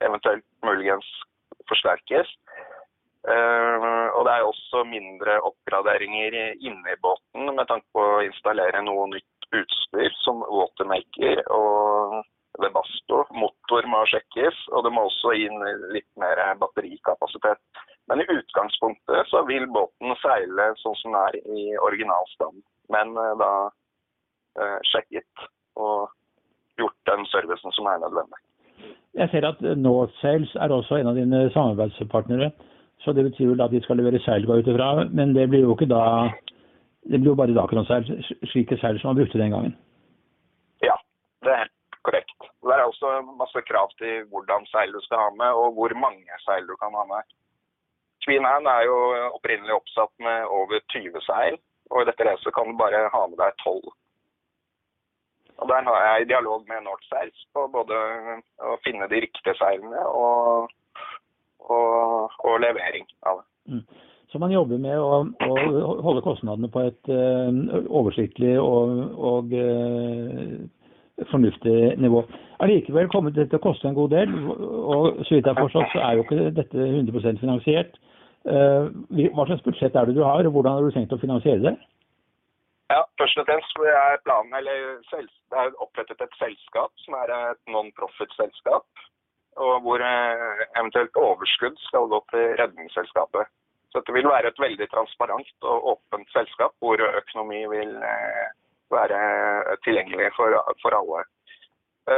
Eventuelt 0.08 0.48
muligens 0.64 1.12
forsterkes. 1.68 2.32
Uh, 3.22 4.08
og 4.18 4.24
det 4.26 4.34
er 4.34 4.48
også 4.48 4.82
mindre 4.90 5.36
oppgraderinger 5.46 6.38
inne 6.58 6.94
i 6.94 7.02
båten 7.06 7.52
med 7.54 7.68
tanke 7.70 7.86
på 7.94 8.02
å 8.02 8.24
installere 8.26 8.82
noe 8.82 9.06
nytt 9.12 9.50
utstyr 9.54 10.16
som 10.24 10.42
watermaker 10.42 11.44
og 11.54 12.22
Webasto. 12.62 13.22
Motor 13.38 13.86
må 13.92 14.02
sjekkes, 14.10 14.58
og 14.74 14.88
det 14.88 14.94
må 14.96 15.06
også 15.06 15.36
inn 15.38 15.62
litt 15.94 16.10
mer 16.22 16.42
batterikapasitet. 16.64 17.62
Men 18.10 18.24
i 18.24 18.28
utgangspunktet 18.34 19.30
så 19.30 19.44
vil 19.46 19.70
båten 19.70 20.18
seile 20.24 20.72
sånn 20.82 20.98
som 21.04 21.14
den 21.14 21.22
er 21.22 21.38
i 21.62 21.68
original 21.78 22.26
stand, 22.34 22.58
men 22.90 23.14
uh, 23.20 23.36
da 23.38 23.52
uh, 23.70 24.80
sjekket 24.90 25.46
og 25.78 26.10
gjort 26.82 26.98
den 27.14 27.30
servicen 27.30 27.78
som 27.78 27.86
er 27.92 28.02
nødvendig. 28.02 28.42
Jeg 29.14 29.30
ser 29.30 29.46
at 29.46 29.62
Northsales 29.78 30.52
er 30.58 30.74
også 30.74 30.98
en 30.98 31.12
av 31.12 31.18
dine 31.20 31.46
samarbeidspartnere. 31.54 32.50
Så 33.02 33.14
det 33.18 33.26
betyr 33.26 33.50
vel 33.50 33.62
at 33.66 33.74
de 33.74 33.82
skal 33.82 33.98
levere 33.98 34.22
seil 34.22 34.46
ut 34.46 34.68
ifra, 34.68 34.90
men 35.10 35.34
det 35.34 35.48
blir 35.50 35.66
jo 35.66 35.76
ikke 35.76 35.90
da 35.90 36.32
Det 37.02 37.18
blir 37.18 37.32
jo 37.32 37.40
bare 37.40 37.54
Dacron-seil, 37.58 38.06
slike 38.52 38.78
seil 38.78 39.00
som 39.02 39.10
man 39.10 39.18
brukte 39.18 39.40
den 39.42 39.54
gangen. 39.56 39.72
Ja, 40.86 40.94
det 41.42 41.50
er 41.50 41.64
helt 41.64 41.96
korrekt. 42.06 42.44
Det 42.62 42.76
er 42.76 42.84
også 42.86 43.14
masse 43.40 43.62
krav 43.70 43.90
til 43.98 44.28
hvordan 44.30 44.68
seil 44.70 44.94
du 44.94 45.00
skal 45.02 45.18
ha 45.18 45.30
med, 45.40 45.50
og 45.62 45.74
hvor 45.74 45.96
mange 45.98 46.38
seil 46.46 46.68
du 46.70 46.76
kan 46.78 46.94
ha 46.94 47.04
med. 47.10 47.26
Queen 48.26 48.46
Anne 48.46 48.70
er 48.70 48.86
jo 48.86 48.98
opprinnelig 49.38 49.74
oppsatt 49.80 50.14
med 50.28 50.46
over 50.60 50.78
20 50.94 51.26
seil, 51.26 51.58
og 51.90 52.04
i 52.04 52.10
dette 52.10 52.28
racet 52.28 52.54
kan 52.54 52.70
du 52.70 52.78
bare 52.84 53.10
ha 53.16 53.22
med 53.32 53.42
deg 53.42 53.58
12. 53.66 53.90
Og 55.62 55.70
Der 55.70 55.82
har 55.90 56.00
jeg 56.06 56.30
dialog 56.30 56.62
med 56.70 56.86
Northsails 56.86 57.48
på 57.54 57.66
både 57.78 57.98
å 58.70 58.78
finne 58.86 59.10
de 59.10 59.24
riktige 59.26 59.58
seilene 59.58 60.06
og 60.22 60.70
og, 61.70 62.32
og 62.48 62.60
levering 62.64 63.06
av 63.30 63.42
det. 63.42 63.48
Mm. 63.74 63.86
Så 64.32 64.40
man 64.40 64.54
jobber 64.54 64.80
med 64.80 64.96
å, 64.96 65.26
å 65.28 65.96
holde 66.06 66.24
kostnadene 66.24 66.70
på 66.72 66.86
et 66.88 67.10
uh, 67.12 67.50
oversiktlig 67.92 68.54
og, 68.62 69.02
og 69.20 69.52
uh, 69.52 71.26
fornuftig 71.34 71.98
nivå. 72.00 72.24
Allikevel 72.64 73.10
kommer 73.12 73.36
dette 73.36 73.52
til 73.52 73.60
å 73.60 73.66
koste 73.66 73.90
en 73.90 73.98
god 73.98 74.14
del, 74.16 74.32
og 74.48 75.20
så 75.26 75.36
vidt 75.36 75.50
jeg 75.50 75.52
har 75.52 75.60
forstått, 75.60 75.92
så 75.92 76.04
er 76.06 76.16
jo 76.16 76.24
ikke 76.24 76.48
dette 76.62 76.88
100 76.88 77.42
finansiert. 77.44 78.00
Uh, 78.48 78.88
hva 79.36 79.46
slags 79.50 79.66
budsjett 79.68 80.00
er 80.00 80.08
det 80.08 80.16
du 80.16 80.24
har, 80.24 80.48
og 80.48 80.56
hvordan 80.56 80.78
har 80.78 80.88
du 80.88 80.96
tenkt 80.96 81.12
å 81.14 81.20
finansiere 81.22 81.66
det? 81.68 81.76
Ja, 82.92 83.04
Først 83.20 83.40
og 83.40 83.46
fremst 83.48 83.84
er 83.88 84.24
planen, 84.24 84.56
eller 84.58 84.98
det 85.12 85.60
er 85.60 85.76
opprettet 85.84 86.24
et 86.24 86.40
selskap 86.40 86.92
som 87.04 87.20
er 87.20 87.32
et 87.36 87.62
non-profit-selskap 87.72 88.88
og 89.58 89.82
hvor 89.84 90.04
eventuelt 90.04 91.16
overskudd 91.16 91.78
skal 91.88 92.08
gå 92.14 92.20
til 92.32 92.56
Redningsselskapet. 92.62 93.50
Så 93.92 94.00
dette 94.00 94.14
vil 94.16 94.30
være 94.30 94.48
et 94.48 94.64
veldig 94.64 94.88
transparent 94.92 95.68
og 95.68 95.88
åpent 95.94 96.30
selskap, 96.32 96.72
hvor 96.80 97.02
økonomi 97.02 97.66
vil 97.74 97.92
være 98.92 99.20
tilgjengelig 99.84 100.32
for, 100.38 100.56
for 100.84 100.96
alle. 100.96 101.26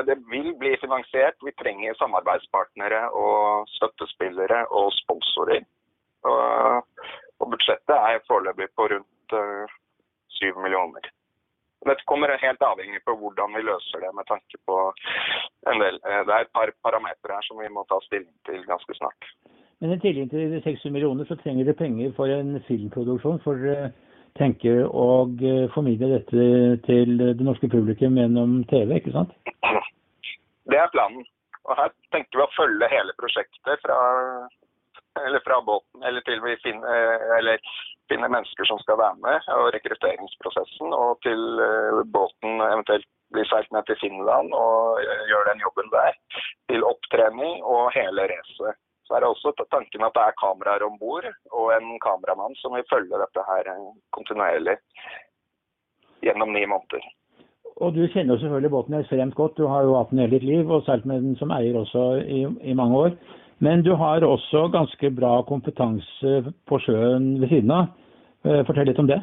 Det 0.07 0.17
vil 0.29 0.53
bli 0.59 0.75
finansiert. 0.81 1.37
Vi 1.45 1.51
trenger 1.57 1.97
samarbeidspartnere 1.97 3.01
og 3.09 3.65
støttespillere 3.77 4.65
og 4.69 4.93
sponsorer. 5.01 5.65
Og, 6.23 6.85
og 7.39 7.49
budsjettet 7.51 7.97
er 7.97 8.23
foreløpig 8.29 8.69
på 8.77 8.87
rundt 8.93 9.35
syv 10.37 10.61
millioner. 10.61 11.09
Dette 11.83 12.05
kommer 12.07 12.31
helt 12.39 12.63
avhengig 12.63 13.01
på 13.03 13.15
hvordan 13.19 13.55
vi 13.57 13.63
løser 13.67 14.03
det 14.03 14.11
med 14.15 14.27
tanke 14.29 14.59
på 14.67 14.77
en 15.71 15.81
del 15.83 15.99
Det 16.03 16.35
er 16.35 16.45
et 16.45 16.53
par 16.55 16.71
parametere 16.85 17.35
her 17.37 17.47
som 17.47 17.59
vi 17.59 17.69
må 17.73 17.83
ta 17.89 17.99
stilling 18.05 18.31
til 18.47 18.63
ganske 18.69 18.95
snart. 18.99 19.29
Men 19.83 19.95
i 19.95 19.99
tillegg 19.99 20.31
til 20.31 20.55
600 20.63 20.93
millioner, 20.95 21.27
så 21.27 21.35
trenger 21.41 21.67
dere 21.67 21.75
penger 21.75 22.13
for 22.15 22.31
en 22.31 22.55
filmproduksjon. 22.67 23.41
For 23.43 23.59
dere 23.59 23.91
tenker 24.39 24.85
å 24.87 25.07
formidle 25.75 26.13
dette 26.15 26.45
til 26.87 27.17
det 27.19 27.43
norske 27.43 27.67
publikum 27.69 28.15
gjennom 28.17 28.61
TV, 28.71 28.95
ikke 29.01 29.11
sant? 29.15 29.35
Det 30.71 30.79
er 30.79 30.91
planen. 30.95 31.25
Og 31.67 31.75
her 31.79 31.91
tenker 32.15 32.39
vi 32.39 32.45
å 32.45 32.53
følge 32.55 32.91
hele 32.91 33.15
prosjektet 33.19 33.83
fra, 33.83 33.99
eller 35.25 35.41
fra 35.45 35.61
båten 35.61 36.03
eller 36.03 36.21
til 36.27 36.41
vi 36.43 36.55
finner, 36.63 37.25
eller 37.37 37.59
finner 38.11 38.31
mennesker 38.35 38.65
som 38.69 38.79
skal 38.81 38.97
være 38.99 39.19
med, 39.25 39.49
og 39.55 39.71
rekrutteringsprosessen, 39.75 40.93
og 40.93 41.19
til 41.25 41.41
båten 42.15 42.63
eventuelt 42.69 43.07
blir 43.33 43.47
seilt 43.49 43.71
ned 43.73 43.85
til 43.87 43.99
Finland 44.01 44.53
og 44.53 45.01
gjør 45.29 45.49
den 45.49 45.63
jobben 45.65 45.89
der. 45.93 46.17
Til 46.69 46.85
opptrening 46.85 47.63
og 47.63 47.91
hele 47.97 48.27
racet. 48.33 48.79
Så 49.03 49.15
er 49.15 49.23
det 49.23 49.29
også 49.29 49.51
tanken 49.73 50.05
at 50.07 50.15
det 50.15 50.23
er 50.23 50.39
kameraer 50.39 50.85
om 50.85 50.95
bord, 50.99 51.25
og 51.51 51.65
en 51.75 51.97
kameramann 52.05 52.55
som 52.61 52.77
vil 52.77 52.87
følge 52.93 53.19
dette 53.23 53.41
her 53.49 53.73
kontinuerlig 54.15 54.77
gjennom 56.23 56.53
ni 56.55 56.63
måneder. 56.65 57.03
Og 57.83 57.95
du 57.95 58.03
kjenner 58.13 58.35
jo 58.35 58.41
selvfølgelig 58.41 58.71
båten 58.71 58.99
ekstremt 58.99 59.35
godt. 59.35 59.57
Du 59.57 59.67
har 59.67 59.83
jo 59.83 59.95
hatt 59.97 60.11
den 60.13 60.21
hele 60.21 60.37
ditt 60.37 60.45
liv 60.47 60.71
og 60.71 60.85
seilt 60.85 61.07
med 61.09 61.25
den 61.25 61.35
som 61.39 61.51
eier 61.51 61.79
også 61.79 62.03
i, 62.21 62.45
i 62.71 62.75
mange 62.77 62.99
år. 63.05 63.15
Men 63.63 63.83
du 63.83 63.93
har 63.95 64.25
også 64.27 64.67
ganske 64.73 65.11
bra 65.15 65.37
kompetanse 65.47 66.31
på 66.67 66.79
sjøen 66.83 67.37
ved 67.41 67.51
siden 67.53 67.71
av. 67.71 67.93
Eh, 68.43 68.63
fortell 68.67 68.89
litt 68.89 68.99
om 68.99 69.07
det. 69.07 69.21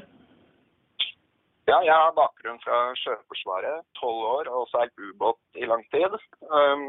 Ja, 1.69 1.79
jeg 1.87 1.95
har 1.95 2.17
bakgrunn 2.17 2.59
fra 2.65 2.79
Sjøforsvaret, 2.99 3.85
tolv 4.01 4.25
år, 4.35 4.49
og 4.51 4.69
seilt 4.73 4.97
ubåt 4.99 5.61
i 5.61 5.69
lang 5.71 5.85
tid. 5.95 6.17
Um, 6.51 6.87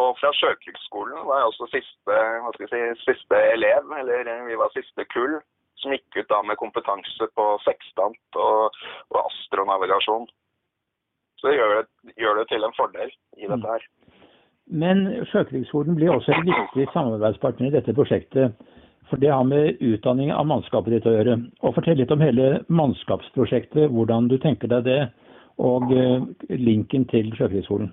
og 0.00 0.14
fra 0.20 0.30
Sjøkrigsskolen 0.38 1.26
var 1.28 1.42
jeg 1.42 1.48
også 1.50 1.68
siste, 1.74 2.20
hva 2.44 2.52
skal 2.54 2.68
jeg 2.68 2.94
si, 2.94 3.10
siste 3.10 3.40
elev, 3.50 3.90
eller 3.98 4.30
vi 4.46 4.56
var 4.62 4.72
siste 4.76 5.04
kull, 5.12 5.36
som 5.82 5.92
gikk 5.92 6.22
ut 6.22 6.30
da 6.30 6.38
med 6.46 6.60
kompetanse 6.62 7.28
på 7.36 7.48
sekstant 7.66 8.40
og, 8.46 8.78
og 9.10 9.20
astronavigasjon. 9.26 10.30
Så 11.42 11.50
det 11.50 11.58
gjør, 11.58 11.82
det 12.06 12.16
gjør, 12.22 12.38
det 12.38 12.48
til 12.48 12.64
en 12.64 12.78
fordel 12.78 13.12
i 13.36 13.50
dette 13.50 13.74
her. 13.74 13.84
Men 14.70 15.24
Sjøkrigsskolen 15.30 15.96
blir 15.98 16.12
også 16.12 16.32
en 16.36 16.46
viktig 16.46 16.86
samarbeidspartner 16.92 17.68
i 17.68 17.74
dette 17.74 17.94
prosjektet. 17.96 18.54
For 19.10 19.20
det 19.20 19.32
har 19.32 19.44
med 19.44 19.82
utdanning 19.82 20.30
av 20.32 20.46
mannskapet 20.48 20.94
ditt 20.94 21.08
å 21.08 21.16
gjøre. 21.16 21.34
Og 21.60 21.74
Fortell 21.76 21.98
litt 22.00 22.12
om 22.14 22.22
hele 22.22 22.62
mannskapsprosjektet, 22.72 23.90
hvordan 23.92 24.30
du 24.30 24.38
tenker 24.40 24.70
deg 24.72 24.86
det, 24.86 25.00
og 25.60 25.90
eh, 25.92 26.24
linken 26.56 27.04
til 27.10 27.28
Sjøkrigsskolen. 27.36 27.90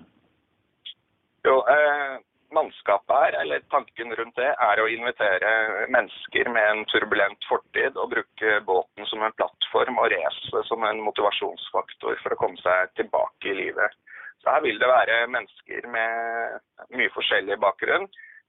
Jo, 1.48 1.58
eh, 1.68 2.20
Mannskapet 2.56 3.14
her, 3.14 3.36
eller 3.42 3.62
tanken 3.70 4.16
rundt 4.18 4.40
det, 4.40 4.48
er 4.50 4.80
å 4.82 4.88
invitere 4.90 5.50
mennesker 5.94 6.48
med 6.50 6.66
en 6.72 6.80
turbulent 6.90 7.46
fortid 7.46 8.00
og 8.02 8.10
bruke 8.16 8.56
båten 8.66 9.06
som 9.06 9.22
en 9.22 9.36
plattform 9.38 10.00
og 10.02 10.10
racet 10.16 10.66
som 10.66 10.86
en 10.88 11.04
motivasjonsfaktor 11.06 12.18
for 12.24 12.34
å 12.34 12.40
komme 12.40 12.58
seg 12.64 12.96
tilbake 12.98 13.52
i 13.52 13.58
livet. 13.60 13.94
Så 14.40 14.54
Her 14.54 14.62
vil 14.64 14.80
det 14.80 14.88
være 14.88 15.28
mennesker 15.28 15.88
med 15.92 16.60
mye 16.96 17.12
forskjellig 17.16 17.60
bakgrunn. 17.60 18.08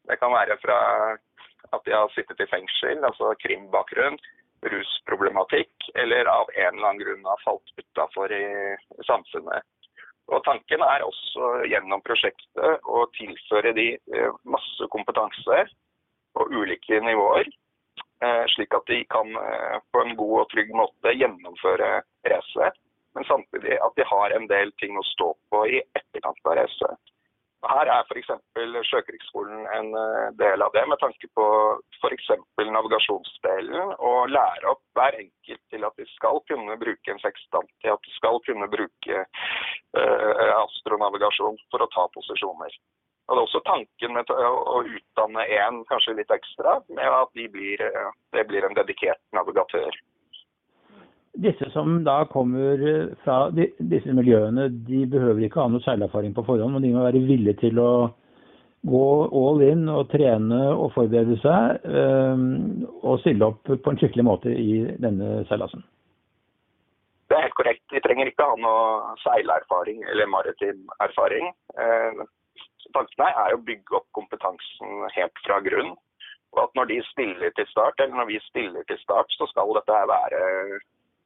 Det 0.09 0.19
kan 0.21 0.33
være 0.33 0.57
fra 0.63 0.79
at 1.75 1.83
de 1.87 1.95
har 1.95 2.13
sittet 2.15 2.41
i 2.41 2.49
fengsel, 2.51 3.03
altså 3.05 3.35
krimbakgrunn, 3.43 4.17
rusproblematikk, 4.73 5.73
eller 6.03 6.29
av 6.31 6.51
en 6.55 6.75
eller 6.75 6.89
annen 6.89 7.03
grunn 7.03 7.29
har 7.29 7.43
falt 7.45 7.75
utafor 7.81 8.33
i, 8.35 8.47
samfunnet. 9.09 9.67
Og 10.31 10.45
Tanken 10.47 10.83
er 10.87 11.03
også 11.03 11.47
gjennom 11.71 12.03
prosjektet 12.07 12.85
å 12.87 13.07
tilføre 13.17 13.73
de 13.75 13.87
eh, 13.97 14.37
masse 14.47 14.87
kompetanse 14.93 15.65
på 16.37 16.47
ulike 16.55 17.01
nivåer, 17.03 17.49
eh, 18.23 18.45
slik 18.55 18.77
at 18.79 18.87
de 18.93 19.01
kan 19.11 19.33
eh, 19.41 19.81
på 19.91 20.05
en 20.05 20.15
god 20.21 20.37
og 20.45 20.53
trygg 20.53 20.71
måte 20.77 21.17
gjennomføre 21.17 21.91
racet, 22.31 22.79
men 23.15 23.27
samtidig 23.29 23.79
at 23.85 23.97
de 23.97 24.07
har 24.07 24.35
en 24.37 24.47
del 24.51 24.73
ting 24.83 24.99
å 24.99 25.07
stå 25.15 25.33
på 25.53 25.65
i 25.69 25.81
etterkant 25.99 26.51
av 26.51 26.59
reise. 26.61 26.91
Her 27.69 27.91
er 27.93 28.07
f.eks. 28.09 28.31
Sjøkrigsskolen 28.89 29.67
en 29.77 29.91
eh, 29.93 30.29
del 30.41 30.63
av 30.65 30.73
det, 30.73 30.87
med 30.89 30.97
tanke 31.03 31.29
på 31.37 31.47
f.eks. 31.99 32.31
navigasjonsdelen. 32.57 33.93
Og 33.99 34.31
lære 34.33 34.71
opp 34.71 34.81
hver 34.97 35.19
enkelt 35.19 35.61
til 35.73 35.85
at 35.85 36.01
de 36.01 36.07
skal 36.15 36.41
kunne 36.49 36.79
bruke 36.81 37.13
en 37.13 37.21
sekstant, 37.21 37.69
til 37.85 37.93
at 37.93 38.07
de 38.07 38.15
skal 38.17 38.41
kunne 38.47 38.71
bruke 38.73 39.21
uh, 39.21 40.57
astronavigasjon 40.63 41.61
for 41.69 41.85
å 41.85 41.91
ta 41.93 42.07
posisjoner. 42.17 42.79
Og 43.31 43.37
Det 43.37 43.43
er 43.43 43.47
også 43.47 43.61
tanken 43.69 44.17
med 44.17 44.33
å 44.35 44.81
utdanne 44.83 45.45
én 45.55 45.85
kanskje 45.91 46.17
litt 46.19 46.33
ekstra, 46.35 46.81
med 46.89 47.07
at 47.07 47.31
de 47.39 47.45
blir, 47.53 47.85
eh, 47.85 48.09
det 48.35 48.43
blir 48.49 48.65
en 48.67 48.75
dedikert 48.75 49.21
navigatør. 49.37 50.01
Disse 51.39 51.71
som 51.71 52.01
da 52.05 52.25
kommer 52.27 52.81
fra 53.23 53.51
fra 53.51 53.67
disse 53.79 54.13
miljøene, 54.13 54.67
de 54.69 55.05
behøver 55.07 55.47
ikke 55.47 55.61
ha 55.63 55.69
noe 55.71 55.83
seilerfaring 55.85 56.35
på 56.35 56.43
forhånd, 56.43 56.75
men 56.75 56.83
de 56.83 56.91
må 56.95 57.05
være 57.05 57.23
villige 57.23 57.61
til 57.61 57.79
å 57.79 57.93
gå 58.91 59.07
all 59.39 59.63
in 59.63 59.89
og 59.93 60.09
trene 60.11 60.59
og 60.73 60.91
forberede 60.97 61.37
seg, 61.43 61.87
eh, 61.87 62.43
og 63.05 63.21
stille 63.23 63.47
opp 63.47 63.63
på 63.69 63.93
en 63.93 64.01
skikkelig 64.01 64.27
måte 64.27 64.51
i 64.51 64.83
denne 64.99 65.45
seilasen. 65.51 65.85
Det 67.31 67.37
er 67.39 67.47
helt 67.47 67.59
korrekt. 67.59 67.85
De 67.95 68.01
trenger 68.03 68.27
ikke 68.27 68.47
ha 68.51 68.57
noe 68.59 69.17
seilerfaring 69.23 70.03
eller 70.11 70.27
maritim 70.27 70.89
erfaring. 71.05 71.53
Eh, 71.79 72.23
tanken 72.97 73.23
her 73.23 73.37
er 73.45 73.55
å 73.55 73.65
bygge 73.69 74.01
opp 74.01 74.09
kompetansen 74.19 75.05
helt 75.15 75.45
fra 75.47 75.61
grunn. 75.63 75.93
Og 76.57 76.65
at 76.65 76.73
når 76.75 76.89
de 76.91 76.97
stiller 77.13 77.53
til 77.55 77.69
start, 77.71 78.01
eller 78.01 78.19
når 78.19 78.33
vi 78.33 78.41
stiller 78.49 78.83
til 78.89 78.99
start, 79.05 79.31
så 79.39 79.47
skal 79.53 79.71
dette 79.77 80.01
være 80.11 80.41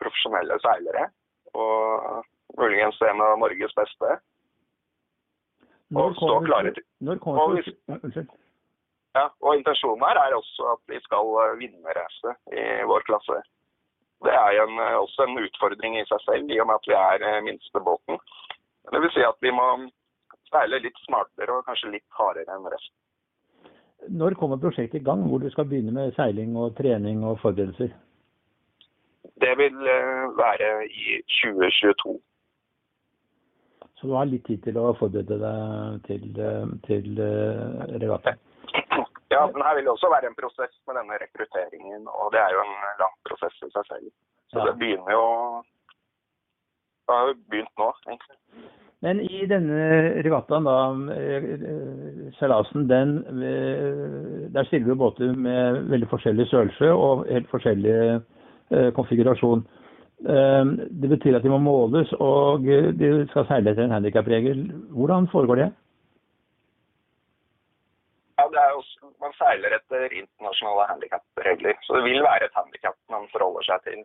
profesjonelle 0.02 0.58
seilere. 0.64 1.08
Og 1.54 2.24
muligens 2.58 3.00
en 3.02 3.22
av 3.22 3.38
Norges 3.42 3.74
beste. 3.78 4.16
Og 5.94 6.16
stå 6.18 6.38
klare 6.46 6.72
til 6.74 6.86
og. 7.20 8.32
Ja, 9.14 9.28
og 9.46 9.54
intensjonen 9.54 10.02
her 10.02 10.18
er 10.18 10.34
også 10.34 10.72
at 10.72 10.80
vi 10.90 10.98
skal 11.04 11.28
eh, 11.44 11.58
vinne 11.60 11.92
racet 11.94 12.56
i 12.58 12.64
vår 12.90 13.04
klasse. 13.06 13.36
Det 14.26 14.32
er 14.34 14.58
en, 14.64 14.80
eh, 14.82 14.96
også 14.98 15.28
en 15.28 15.38
utfordring 15.38 16.00
i 16.00 16.06
seg 16.08 16.24
selv, 16.24 16.50
i 16.50 16.58
og 16.58 16.66
med 16.66 16.80
at 16.80 16.88
vi 16.90 16.96
er 16.98 17.44
minstebåten. 17.46 17.46
minste 17.46 17.84
båten. 17.86 18.18
Det 18.92 19.00
vil 19.04 19.12
si 19.14 19.22
at 19.22 19.38
vi 19.40 19.52
må 19.54 19.68
seile 20.50 20.80
litt 20.82 20.98
smartere 21.06 21.54
og 21.54 21.66
kanskje 21.68 21.92
litt 21.94 22.18
hardere 22.18 22.56
enn 22.56 22.66
resten. 22.72 22.96
Når 24.18 24.36
kommer 24.40 24.60
prosjektet 24.60 25.00
i 25.00 25.04
gang, 25.04 25.22
hvor 25.28 25.40
du 25.40 25.48
skal 25.50 25.68
begynne 25.68 25.94
med 25.94 26.12
seiling 26.18 26.56
og 26.60 26.74
trening 26.76 27.22
og 27.24 27.38
forberedelser? 27.40 27.94
Det 29.42 29.54
vil 29.58 29.76
eh, 29.94 30.24
være 30.42 30.68
i 30.86 31.04
2022. 31.42 32.20
Så 33.94 34.06
du 34.06 34.12
har 34.14 34.28
litt 34.30 34.44
tid 34.46 34.62
til 34.62 34.78
å 34.78 34.92
forberede 34.98 35.38
deg 35.42 36.04
til, 36.08 36.26
eh, 36.38 36.74
til 36.86 37.22
eh, 37.28 37.98
regatta? 37.98 38.36
Ja, 39.34 39.48
men 39.50 39.64
her 39.66 39.74
vil 39.74 39.88
det 39.88 39.90
også 39.90 40.08
være 40.12 40.28
en 40.30 40.36
prosess 40.38 40.74
med 40.86 40.94
denne 40.94 41.16
rekrutteringen. 41.18 42.04
Og 42.06 42.28
det 42.30 42.38
er 42.38 42.52
jo 42.54 42.60
en 42.62 42.74
lang 43.00 43.14
prosess 43.26 43.56
i 43.66 43.70
seg 43.72 43.88
selv. 43.88 44.12
Så 44.52 44.60
ja. 44.60 44.66
det 44.68 44.74
begynner 44.78 45.10
jo 45.10 45.24
Det 47.02 47.16
har 47.16 47.30
jo 47.30 47.34
begynt 47.50 47.80
nå, 47.80 47.88
egentlig. 48.04 48.36
Men 49.02 49.22
i 49.24 49.40
denne 49.50 49.80
regattaen, 50.22 50.68
da, 50.68 50.76
seilasen, 52.38 52.86
den 52.92 53.16
Der 54.54 54.68
stiller 54.68 54.92
du 54.92 55.00
båter 55.02 55.34
med 55.34 55.82
veldig 55.90 56.12
forskjellig 56.12 56.46
størrelse 56.52 56.92
og 56.92 57.26
helt 57.32 57.50
forskjellige 57.50 58.22
konfigurasjon. 58.97 59.64
Eh, 60.23 60.64
det 61.00 61.09
betyr 61.11 61.37
at 61.37 61.43
de 61.45 61.50
må 61.52 61.59
måles, 61.61 62.12
og 62.23 62.64
de 63.00 63.09
skal 63.33 63.49
seile 63.49 63.73
etter 63.73 63.85
en 63.85 63.97
handikapregel. 63.97 64.62
Hvordan 64.97 65.28
foregår 65.33 65.61
det? 65.61 65.71
Ja, 68.38 68.47
det 68.52 68.61
er 68.62 68.71
jo, 68.76 68.83
Man 69.21 69.33
seiler 69.38 69.75
etter 69.76 70.12
internasjonale 70.12 70.85
handikapregler, 70.90 71.76
så 71.83 71.97
det 71.97 72.04
vil 72.04 72.23
være 72.23 72.45
et 72.49 72.57
handikap 72.57 72.97
man 73.11 73.28
forholder 73.33 73.62
seg 73.69 73.85
til. 73.88 74.00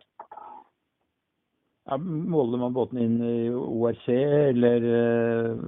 Ja, 1.90 1.96
måler 2.34 2.58
man 2.60 2.76
båten 2.76 3.00
inn 3.00 3.16
i 3.24 3.50
ORC, 3.50 4.06
eller 4.52 4.86
eh, 4.92 5.64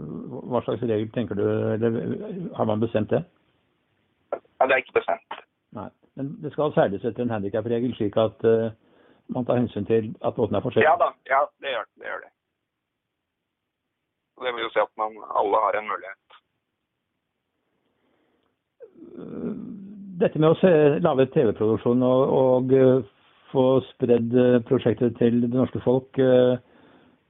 hva 0.53 0.63
slags 0.65 0.85
regel 0.85 1.11
tenker 1.17 1.37
du, 1.37 1.45
eller 1.75 1.99
har 2.57 2.69
man 2.69 2.81
bestemt 2.81 3.11
det? 3.11 3.25
Ja, 4.33 4.67
Det 4.67 4.73
er 4.73 4.85
ikke 4.85 5.01
bestemt. 5.01 5.43
Nei, 5.73 5.89
Men 6.17 6.37
det 6.43 6.53
skal 6.53 6.73
seiles 6.77 7.05
etter 7.05 7.25
en 7.25 7.35
handikapregel, 7.35 7.95
slik 7.97 8.17
at 8.17 8.45
man 9.35 9.47
tar 9.49 9.61
hensyn 9.61 9.87
til 9.89 10.13
at 10.23 10.37
båten 10.37 10.57
er 10.57 10.65
forskjellig? 10.65 10.89
Ja 10.89 10.97
da, 11.01 11.11
ja, 11.31 11.43
det 11.63 11.75
gjør 11.75 11.87
det. 11.89 12.07
Gjør 12.09 12.25
det. 12.25 12.33
det 14.43 14.55
vil 14.57 14.67
jo 14.67 14.73
si 14.75 14.83
at 14.83 14.93
man 14.99 15.17
alle 15.41 15.63
har 15.65 15.79
en 15.79 15.91
mulighet. 15.93 16.19
Dette 20.23 20.41
med 20.41 20.53
å 20.53 20.59
se, 20.61 20.73
lage 21.05 21.29
TV-produksjon 21.35 22.03
og, 22.07 22.35
og, 22.43 22.75
eh, 22.77 23.09
få 23.53 23.67
spredd 23.93 24.35
eh, 24.39 24.61
prosjektet 24.69 25.19
til 25.21 25.43
det 25.45 25.53
norske 25.53 25.81
folk, 25.85 26.21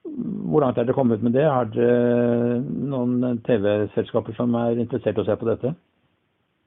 hvor 0.02 0.60
langt 0.64 0.78
er 0.78 0.86
dere 0.86 0.96
kommet 0.96 1.22
med 1.22 1.34
det? 1.36 1.44
Har 1.46 1.68
dere 1.70 2.58
noen 2.66 3.38
TV-selskaper 3.46 4.34
som 4.36 4.54
er 4.58 4.80
interessert 4.82 5.18
i 5.18 5.22
å 5.22 5.26
se 5.28 5.36
på 5.38 5.48
dette? 5.48 5.72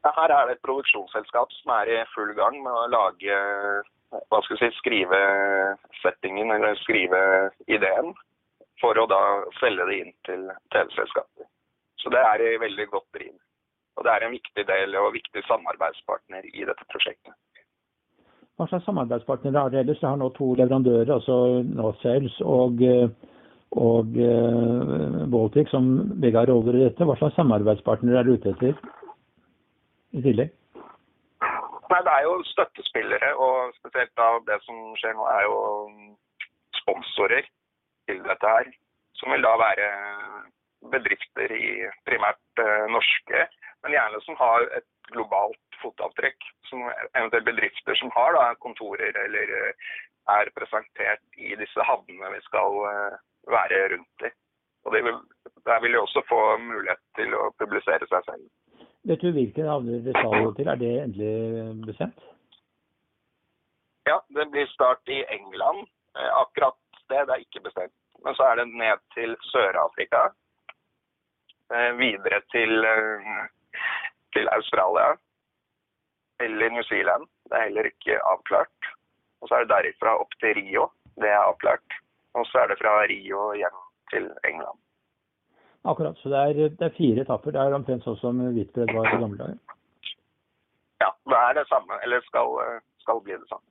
Her 0.05 0.31
er 0.31 0.47
det 0.47 0.55
et 0.55 0.65
produksjonsselskap 0.65 1.51
som 1.59 1.73
er 1.79 1.91
i 1.91 1.99
full 2.13 2.31
gang 2.37 2.59
med 2.63 2.71
å 2.71 2.87
lage 2.93 3.37
hva 4.29 4.41
skal 4.45 4.57
jeg 4.59 4.73
si, 4.73 4.79
skrive 4.79 5.19
settingen 6.01 6.53
eller 6.55 6.77
skrive 6.83 7.19
ideen, 7.67 8.13
for 8.81 8.97
å 8.99 9.07
da 9.09 9.21
selge 9.61 9.87
det 9.89 9.99
inn 10.01 10.13
til 10.27 10.47
TV-selskaper. 10.73 11.47
Så 12.01 12.11
det 12.13 12.21
er 12.21 12.43
i 12.43 12.57
veldig 12.61 12.87
godt 12.91 13.07
driv. 13.17 13.33
Og 13.95 14.03
det 14.05 14.11
er 14.11 14.25
en 14.25 14.35
viktig 14.35 14.65
del 14.67 14.97
og 14.99 15.13
viktig 15.15 15.43
samarbeidspartner 15.47 16.47
i 16.51 16.65
dette 16.67 16.87
prosjektet. 16.91 17.33
Hva 18.55 18.67
slags 18.69 18.85
samarbeidspartnere 18.87 19.63
har 19.63 19.71
dere 19.71 19.83
ellers? 19.83 19.99
Dere 19.99 20.13
har 20.13 20.19
nå 20.19 20.29
to 20.35 20.53
leverandører, 20.59 21.11
altså 21.15 21.37
Northsales 21.67 22.35
og, 22.43 22.83
og 23.85 24.19
uh, 24.19 25.23
Baltic, 25.31 25.71
som 25.71 25.89
begge 26.23 26.39
har 26.39 26.51
roller 26.51 26.77
i 26.77 26.85
dette. 26.85 27.07
Hva 27.07 27.17
slags 27.19 27.35
samarbeidspartnere 27.39 28.21
er 28.21 28.27
du 28.27 28.35
ute 28.35 28.53
etter 28.53 28.77
i 30.15 30.23
tillegg? 30.23 30.53
Nei, 31.91 32.01
Det 32.05 32.13
er 32.13 32.23
jo 32.25 32.43
støttespillere, 32.49 33.29
og 33.35 33.73
spesielt 33.79 34.13
da 34.17 34.29
det 34.49 34.57
som 34.65 34.79
skjer 34.99 35.13
nå, 35.17 35.25
er 35.29 35.43
jo 35.45 35.59
sponsorer 36.81 37.45
til 38.09 38.23
dette 38.25 38.53
her. 38.55 38.71
Som 39.19 39.31
vil 39.31 39.45
da 39.45 39.53
være 39.61 39.89
bedrifter 40.91 41.53
i 41.55 41.69
primært 42.07 42.63
eh, 42.63 42.87
norske, 42.91 43.45
men 43.83 43.95
gjerne 43.95 44.21
som 44.25 44.37
har 44.41 44.65
et 44.79 44.89
globalt 45.13 45.79
fotavtrykk. 45.81 46.49
Som 46.69 46.83
eventuelt 46.89 47.47
bedrifter 47.47 47.97
som 48.01 48.11
har 48.17 48.35
da, 48.37 48.49
kontorer 48.65 49.21
eller 49.25 49.55
eh, 49.61 49.93
er 50.35 50.51
presentert 50.57 51.23
i 51.37 51.53
disse 51.59 51.87
havnene 51.89 52.33
vi 52.33 52.41
skal 52.49 52.81
eh, 52.91 53.17
være 53.55 53.81
rundt 53.95 54.27
i. 54.27 54.33
Og 54.85 54.93
vil, 54.93 55.17
Der 55.65 55.81
vil 55.81 55.93
de 55.93 55.99
også 56.01 56.21
få 56.29 56.41
mulighet 56.61 57.01
til 57.17 57.33
å 57.33 57.49
publisere 57.61 58.05
seg 58.09 58.25
selv. 58.29 58.49
Vet 59.05 59.21
du 59.21 59.31
hvilken 59.31 59.67
havner 59.69 60.01
det 60.01 60.15
skal 60.17 60.47
til? 60.57 60.67
Er 60.67 60.79
det 60.81 60.93
endelig 61.03 61.85
bestemt? 61.85 62.23
Ja, 64.09 64.19
det 64.37 64.47
blir 64.53 64.65
start 64.71 65.09
i 65.09 65.19
England. 65.29 65.85
Akkurat 66.13 66.77
det, 67.09 67.21
det 67.27 67.35
er 67.35 67.43
ikke 67.43 67.61
bestemt. 67.67 67.93
Men 68.23 68.35
så 68.35 68.47
er 68.49 68.55
det 68.61 68.67
ned 68.67 69.01
til 69.13 69.35
Sør-Afrika. 69.51 70.29
Eh, 71.73 71.91
videre 71.97 72.41
til, 72.53 72.85
eh, 72.85 73.45
til 74.33 74.49
Australia. 74.49 75.15
Eller 76.39 76.69
New 76.69 76.83
Zealand. 76.83 77.27
Det 77.49 77.57
er 77.57 77.67
heller 77.67 77.91
ikke 77.91 78.19
avklart. 78.31 78.89
Og 79.41 79.47
så 79.47 79.55
er 79.55 79.59
det 79.65 79.73
derifra 79.75 80.17
opp 80.21 80.33
til 80.39 80.57
Rio. 80.57 80.89
Det 81.21 81.29
er 81.29 81.45
avklart. 81.45 81.99
Og 82.33 82.45
så 82.45 82.63
er 82.63 82.67
det 82.67 82.79
fra 82.81 82.97
Rio 83.05 83.53
hjem 83.53 83.79
til 84.09 84.31
England. 84.49 84.79
Akkurat. 85.85 86.17
Så 86.17 86.31
det 86.33 86.41
er, 86.41 86.73
det 86.79 86.87
er 86.87 86.97
fire 86.97 87.21
etapper. 87.21 87.53
Det 87.53 87.61
er 87.61 87.77
omtrent 87.77 88.05
sånn 88.07 88.17
som 88.17 88.41
Hvitbred 88.55 88.93
var 88.95 89.11
i 89.11 89.21
gamle 89.21 89.37
dager? 89.37 89.61
Ja, 91.03 91.11
det 91.29 91.39
er 91.41 91.57
det 91.59 91.65
samme. 91.69 91.99
Eller 92.05 92.25
skal, 92.25 92.57
skal 93.03 93.21
bli 93.21 93.37
det 93.37 93.49
samme. 93.51 93.67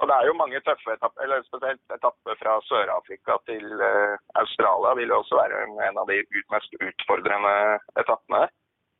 Og 0.00 0.08
det 0.08 0.14
er 0.16 0.26
jo 0.26 0.38
mange 0.40 0.60
tøffe 0.64 0.94
etapper, 0.96 1.22
eller 1.24 1.42
spesielt 1.44 1.94
etapper 1.96 2.38
fra 2.40 2.54
Sør-Afrika 2.64 3.36
til 3.50 3.66
uh, 3.84 4.16
Australia 4.40 4.94
vil 4.96 5.12
jo 5.12 5.18
også 5.20 5.36
være 5.36 5.58
en 5.88 6.00
av 6.00 6.08
de 6.08 6.22
mest 6.54 6.76
utfordrende 6.80 7.52
etappene. 8.00 8.46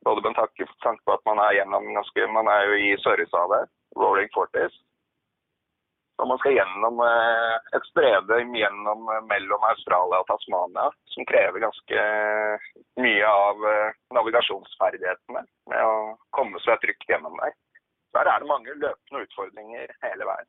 Både 0.04 0.24
med 0.26 0.36
tanke 0.36 1.00
på 1.06 1.16
at 1.16 1.24
man 1.28 1.40
er 1.40 1.56
gjennom 1.56 1.88
ganske 1.96 2.26
Man 2.36 2.52
er 2.52 2.68
jo 2.68 2.76
i 2.84 2.90
Sørøyshavet, 3.00 3.72
Rolling 3.96 4.28
Forties. 4.36 4.76
Og 6.20 6.28
man 6.28 6.38
skal 6.42 6.56
gjennom 6.58 7.00
uh, 7.00 7.56
et 7.76 7.86
strede 7.88 8.38
gjennom 8.52 9.08
uh, 9.08 9.18
mellom 9.30 9.66
Australia 9.70 10.20
og 10.20 10.28
Tasmania 10.28 10.86
som 11.14 11.26
krever 11.28 11.64
ganske 11.64 12.04
mye 13.00 13.32
av 13.48 13.66
navigasjonsferdighetene 14.16 15.42
med 15.72 15.84
å 15.86 15.94
komme 16.36 16.60
seg 16.64 16.80
trygt 16.84 17.08
gjennom 17.08 17.36
der. 17.40 17.54
Der 18.14 18.28
er 18.28 18.42
det 18.42 18.50
mange 18.50 18.74
løpende 18.74 19.24
utfordringer 19.24 19.94
hele 20.04 20.28
veien. 20.28 20.48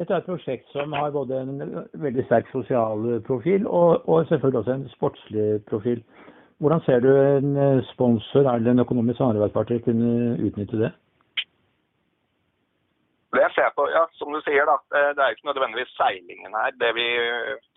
Dette 0.00 0.14
er 0.14 0.22
et 0.22 0.28
prosjekt 0.28 0.70
som 0.72 0.94
har 0.96 1.12
både 1.12 1.42
en 1.44 1.60
veldig 2.00 2.24
sterk 2.24 2.48
sosial 2.54 3.20
profil 3.26 3.66
og, 3.68 4.08
og 4.08 4.26
selvfølgelig 4.30 4.60
også 4.62 4.76
en 4.76 4.88
sportslig 4.94 5.48
profil. 5.68 6.00
Hvordan 6.60 6.80
ser 6.86 7.00
du 7.04 7.10
en 7.12 7.82
sponsor 7.92 8.48
eller 8.48 8.70
en 8.70 8.84
økonomisk 8.84 9.18
samarbeidspartner 9.20 9.84
kunne 9.84 10.36
utnytte 10.48 10.80
det? 10.80 10.90
Det 13.34 13.42
jeg 13.44 13.54
ser 13.56 13.70
på, 13.78 13.86
som 14.20 14.32
du 14.34 14.40
sier, 14.44 14.68
da, 14.68 14.76
eh, 14.98 15.10
det 15.16 15.24
er 15.24 15.34
ikke 15.34 15.48
nødvendigvis 15.48 15.94
seilingen 15.96 16.56
her. 16.60 16.76
Det 16.82 16.90
vi 16.98 17.08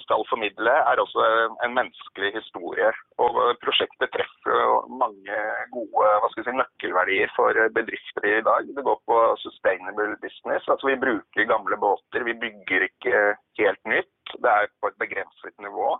skal 0.03 0.25
formidle, 0.29 0.73
er 0.91 1.01
også 1.03 1.25
en 1.65 1.75
menneskelig 1.79 2.33
historie. 2.37 2.91
Og 3.23 3.39
prosjektet 3.63 4.11
treffer 4.13 4.61
mange 5.03 5.39
gode 5.75 6.11
hva 6.21 6.31
skal 6.33 6.47
si, 6.47 6.55
nøkkelverdier 6.59 7.33
for 7.37 7.59
bedrifter 7.79 8.29
i 8.29 8.45
dag. 8.49 8.69
Det 8.77 8.87
går 8.89 8.99
på 9.09 9.19
sustainable 9.45 10.19
business. 10.25 10.67
Altså 10.67 10.91
vi 10.91 11.01
bruker 11.05 11.51
gamle 11.53 11.79
båter. 11.85 12.27
Vi 12.29 12.37
bygger 12.45 12.89
ikke 12.89 13.25
helt 13.63 13.83
nytt. 13.95 14.37
Det 14.43 14.51
er 14.51 14.71
på 14.81 14.91
et 14.91 15.01
begrenset 15.03 15.55
nivå. 15.67 15.95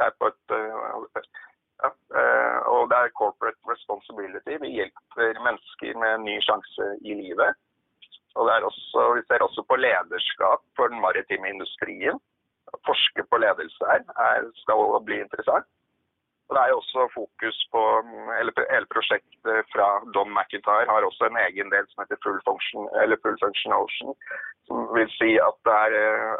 Det 0.00 0.08
er 0.08 0.16
på 0.18 0.32
et 0.32 1.32
ja, 1.82 1.90
eh, 2.18 2.58
og 2.74 2.82
det 2.90 2.98
er 2.98 3.16
corporate 3.20 3.60
responsibility. 3.72 4.54
Vi 4.64 4.70
hjelper 4.78 5.42
mennesker 5.46 5.92
med 6.02 6.10
en 6.14 6.26
ny 6.28 6.36
sjanse 6.46 6.86
i 7.10 7.16
livet. 7.22 7.58
Og 8.34 8.48
også, 8.70 9.00
Vi 9.16 9.22
ser 9.28 9.42
også 9.42 9.62
på 9.68 9.76
lederskap 9.76 10.60
for 10.76 10.88
den 10.88 11.00
maritime 11.00 11.48
industrien. 11.48 12.18
Å 12.72 12.78
forske 12.88 13.22
på 13.28 13.40
ledelse 13.44 13.84
her 13.90 14.02
er, 14.28 14.48
skal 14.62 15.00
bli 15.04 15.20
interessant. 15.20 15.68
Og 16.48 16.56
Det 16.56 16.62
er 16.62 16.72
også 16.76 17.00
fokus 17.14 17.58
på 17.72 17.82
eller 18.40 18.52
Hele 18.74 18.88
prosjektet 18.94 19.68
fra 19.72 19.86
Don 20.14 20.32
McIntyre 20.36 20.90
har 20.94 21.04
også 21.06 21.24
en 21.28 21.38
egen 21.46 21.70
del 21.74 21.86
som 21.88 22.02
heter 22.02 22.20
Full 22.24 22.40
Function, 22.48 22.88
eller 23.02 23.16
Full 23.22 23.38
Function 23.44 23.72
Ocean. 23.72 24.12
Som 24.68 24.84
vil 24.96 25.08
si 25.16 25.30
at 25.48 25.56
det 25.68 25.76
er, 25.84 25.94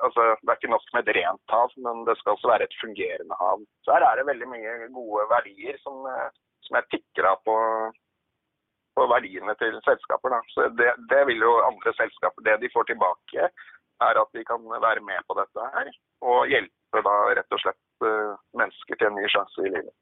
altså, 0.07 0.23
det 0.43 0.51
er 0.51 0.61
ikke 0.61 0.75
nok 0.75 0.87
med 0.95 1.09
et 1.09 1.17
rent 1.17 1.55
hav, 1.55 1.73
men 1.85 2.05
det 2.09 2.17
skal 2.19 2.37
også 2.37 2.53
være 2.53 2.69
et 2.69 2.79
fungerende 2.83 3.41
hav. 3.41 3.65
Så 3.85 3.97
her 3.97 4.05
er 4.09 4.21
det 4.21 4.29
veldig 4.31 4.49
mye 4.53 4.77
gode 4.99 5.25
verdier 5.33 5.81
som, 5.85 5.97
som 6.67 6.79
jeg 6.79 6.91
tikker 6.97 7.33
av 7.33 7.41
på 7.49 7.57
på 8.97 9.07
verdiene 9.15 9.55
til 9.61 9.79
selskaper. 9.87 10.35
Da. 10.35 10.41
Så 10.55 10.69
det, 10.81 10.91
det, 11.13 11.23
vil 11.29 11.41
jo 11.47 11.53
andre 11.69 11.95
selskaper 12.01 12.45
Det 12.47 12.61
de 12.63 12.73
får 12.75 12.89
tilbake, 12.91 13.49
er 14.09 14.21
at 14.23 14.31
de 14.37 14.45
kan 14.51 14.63
være 14.89 15.03
med 15.09 15.21
på 15.29 15.37
dette 15.41 15.69
her. 15.75 15.91
Og 16.29 16.53
hjelpe 16.53 17.05
da 17.09 17.17
rett 17.39 17.57
og 17.57 17.63
slett 17.65 18.07
uh, 18.07 18.33
mennesker 18.59 18.99
til 18.99 19.11
en 19.11 19.19
ny 19.21 19.27
sjanse 19.35 19.67
i 19.67 19.73
livet. 19.75 19.95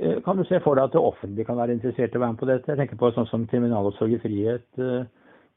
Eh, 0.00 0.18
kan 0.24 0.38
du 0.38 0.44
se 0.48 0.60
for 0.64 0.78
deg 0.78 0.88
at 0.88 0.94
det 0.96 1.04
offentlige 1.10 1.48
kan 1.48 1.60
være 1.60 1.76
interessert 1.76 2.14
i 2.14 2.20
å 2.20 2.22
være 2.24 2.34
med 2.34 2.42
på 2.42 2.48
dette? 2.48 2.72
Jeg 2.72 2.80
tenker 2.80 3.00
på 3.00 3.12
sånn 3.16 3.28
som 3.32 3.48
kriminalomsorg 3.50 4.16
i 4.16 4.22
frihet. 4.22 4.68
Uh, 4.80 5.04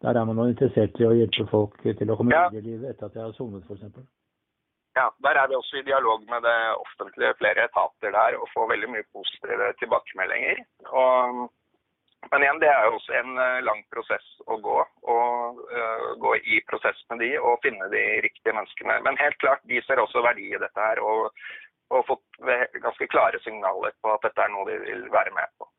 der 0.04 0.20
er 0.20 0.28
man 0.28 0.38
nå 0.38 0.50
interessert 0.52 1.00
i 1.00 1.08
å 1.08 1.16
hjelpe 1.16 1.48
folk 1.50 1.80
til 1.82 2.12
å 2.12 2.20
komme 2.20 2.36
ja. 2.36 2.48
videre 2.52 2.66
i 2.66 2.76
livet 2.76 2.94
etter 2.94 3.08
at 3.08 3.16
de 3.16 3.24
har 3.24 3.36
sonet 3.38 3.66
f.eks. 3.66 4.06
Ja, 4.96 5.10
der 5.26 5.36
er 5.40 5.50
vi 5.52 5.58
også 5.58 5.80
i 5.80 5.88
dialog 5.88 6.22
med 6.32 6.46
det 6.48 6.60
offentlige, 6.80 7.36
flere 7.40 7.66
etater 7.68 8.14
der, 8.16 8.38
og 8.40 8.48
får 8.54 8.70
veldig 8.72 8.90
mye 8.94 9.08
positive 9.12 9.72
tilbakemeldinger. 9.82 10.62
Og 11.02 11.42
men 12.32 12.44
igjen, 12.44 12.60
det 12.62 12.70
er 12.72 12.88
jo 12.88 12.98
også 12.98 13.14
en 13.20 13.38
eh, 13.42 13.62
lang 13.66 13.84
prosess 13.94 14.26
å 14.50 14.58
gå. 14.64 14.80
Og 15.16 15.62
uh, 15.70 16.08
gå 16.22 16.32
i 16.42 16.62
prosess 16.70 16.98
med 17.12 17.22
de 17.24 17.32
og 17.40 17.62
finne 17.66 17.88
de 17.94 18.04
riktige 18.26 18.56
menneskene. 18.56 18.98
Men 19.06 19.20
helt 19.22 19.38
klart, 19.44 19.64
de 19.70 19.82
ser 19.86 20.02
også 20.02 20.24
verdi 20.26 20.50
i 20.52 20.62
dette 20.62 20.88
her. 20.88 21.02
Og, 21.06 21.30
og 21.94 22.06
fått 22.08 22.40
ganske 22.82 23.08
klare 23.12 23.40
signaler 23.44 23.94
på 24.02 24.14
at 24.14 24.26
dette 24.26 24.42
er 24.42 24.54
noe 24.54 24.66
de 24.72 24.80
vil 24.88 25.06
være 25.14 25.34
med 25.36 25.52
på. 25.60 25.70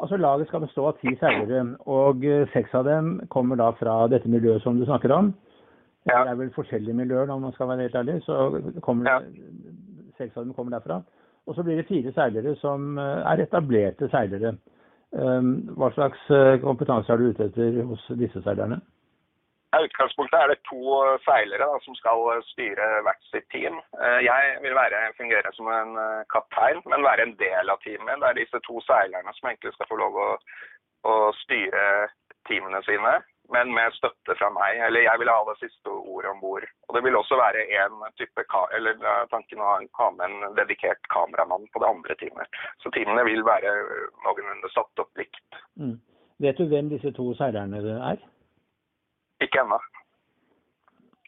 Altså 0.00 0.16
Laget 0.16 0.48
skal 0.48 0.64
bestå 0.64 0.86
av 0.88 0.96
ti 0.98 1.12
seilere, 1.20 1.62
og 1.92 2.24
eh, 2.24 2.48
seks 2.54 2.72
av 2.78 2.86
dem 2.88 3.12
kommer 3.32 3.60
da 3.60 3.68
fra 3.76 3.98
dette 4.08 4.30
miljøet 4.32 4.64
som 4.64 4.80
du 4.80 4.86
snakker 4.88 5.12
om. 5.12 5.30
Ja. 6.08 6.22
Det 6.24 6.32
er 6.32 6.38
vel 6.40 6.52
forskjellige 6.54 6.96
miljøer, 6.96 7.28
om 7.28 7.44
man 7.44 7.52
skal 7.52 7.68
være 7.68 7.84
helt 7.84 7.98
ærlig. 8.00 8.22
så 8.24 8.36
kommer 8.82 9.10
ja. 9.10 9.18
Seks 10.16 10.36
av 10.36 10.46
dem 10.46 10.54
kommer 10.56 10.72
derfra. 10.72 11.02
Og 11.46 11.54
så 11.54 11.62
blir 11.64 11.76
det 11.76 11.88
fire 11.88 12.12
seilere 12.16 12.54
som 12.60 12.96
er 12.98 13.44
etablerte 13.44 14.08
seilere. 14.12 14.54
Ehm, 15.18 15.52
hva 15.74 15.90
slags 15.94 16.22
eh, 16.30 16.56
kompetanse 16.62 17.10
er 17.10 17.18
du 17.18 17.30
ute 17.30 17.48
etter 17.48 17.82
hos 17.88 18.02
disse 18.20 18.42
seilerne? 18.44 18.78
I 19.70 19.86
utgangspunktet 19.86 20.36
er 20.38 20.50
det 20.50 20.62
to 20.66 21.00
seilere 21.24 21.66
da, 21.66 21.78
som 21.82 21.96
skal 21.98 22.22
eh, 22.34 22.44
styre 22.52 22.86
hvert 23.06 23.26
sitt 23.30 23.48
team. 23.54 23.80
Eh, 23.98 24.20
jeg 24.26 24.54
vil 24.62 24.76
være, 24.78 25.02
fungere 25.18 25.50
som 25.56 25.70
en 25.74 25.98
kaptein, 26.34 26.82
men 26.86 27.06
være 27.06 27.26
en 27.26 27.36
del 27.42 27.74
av 27.74 27.82
teamet. 27.82 28.22
Det 28.22 28.30
er 28.30 28.38
disse 28.38 28.62
to 28.66 28.82
seilerne 28.86 29.34
som 29.38 29.50
egentlig 29.50 29.74
skal 29.74 29.90
få 29.90 29.98
lov 29.98 30.18
å, 30.18 30.30
å 31.10 31.16
styre 31.42 31.84
teamene 32.46 32.82
sine 32.86 33.18
men 33.54 33.72
med 33.74 33.94
støtte 33.96 34.36
fra 34.38 34.50
meg. 34.54 34.80
Eller 34.86 35.06
jeg 35.06 35.22
vil 35.22 35.30
ha 35.32 35.38
det 35.48 35.56
siste 35.60 35.92
ordet 35.92 36.30
om 36.30 36.42
bord. 36.42 36.66
Og 36.88 36.96
det 36.96 37.02
vil 37.06 37.18
også 37.18 37.38
være 37.40 37.64
en 37.80 38.02
type 38.20 38.44
eller 38.76 39.00
tanken 39.32 39.62
å 39.62 39.72
ha 40.00 40.10
med 40.16 40.26
en 40.26 40.58
dedikert 40.58 41.02
kameramann 41.14 41.68
på 41.72 41.82
det 41.82 41.90
andre 41.90 42.16
teamet. 42.22 42.60
Så 42.82 42.92
teamene 42.94 43.24
vil 43.28 43.44
være 43.46 43.74
noenlunde 44.26 44.72
satt 44.74 45.04
opp 45.04 45.22
likt. 45.22 45.62
Mm. 45.80 45.96
Vet 46.40 46.58
du 46.58 46.68
hvem 46.70 46.88
disse 46.88 47.12
to 47.16 47.32
seilerne 47.38 47.82
er? 48.12 48.22
Ikke 49.44 49.60
ennå. 49.64 49.80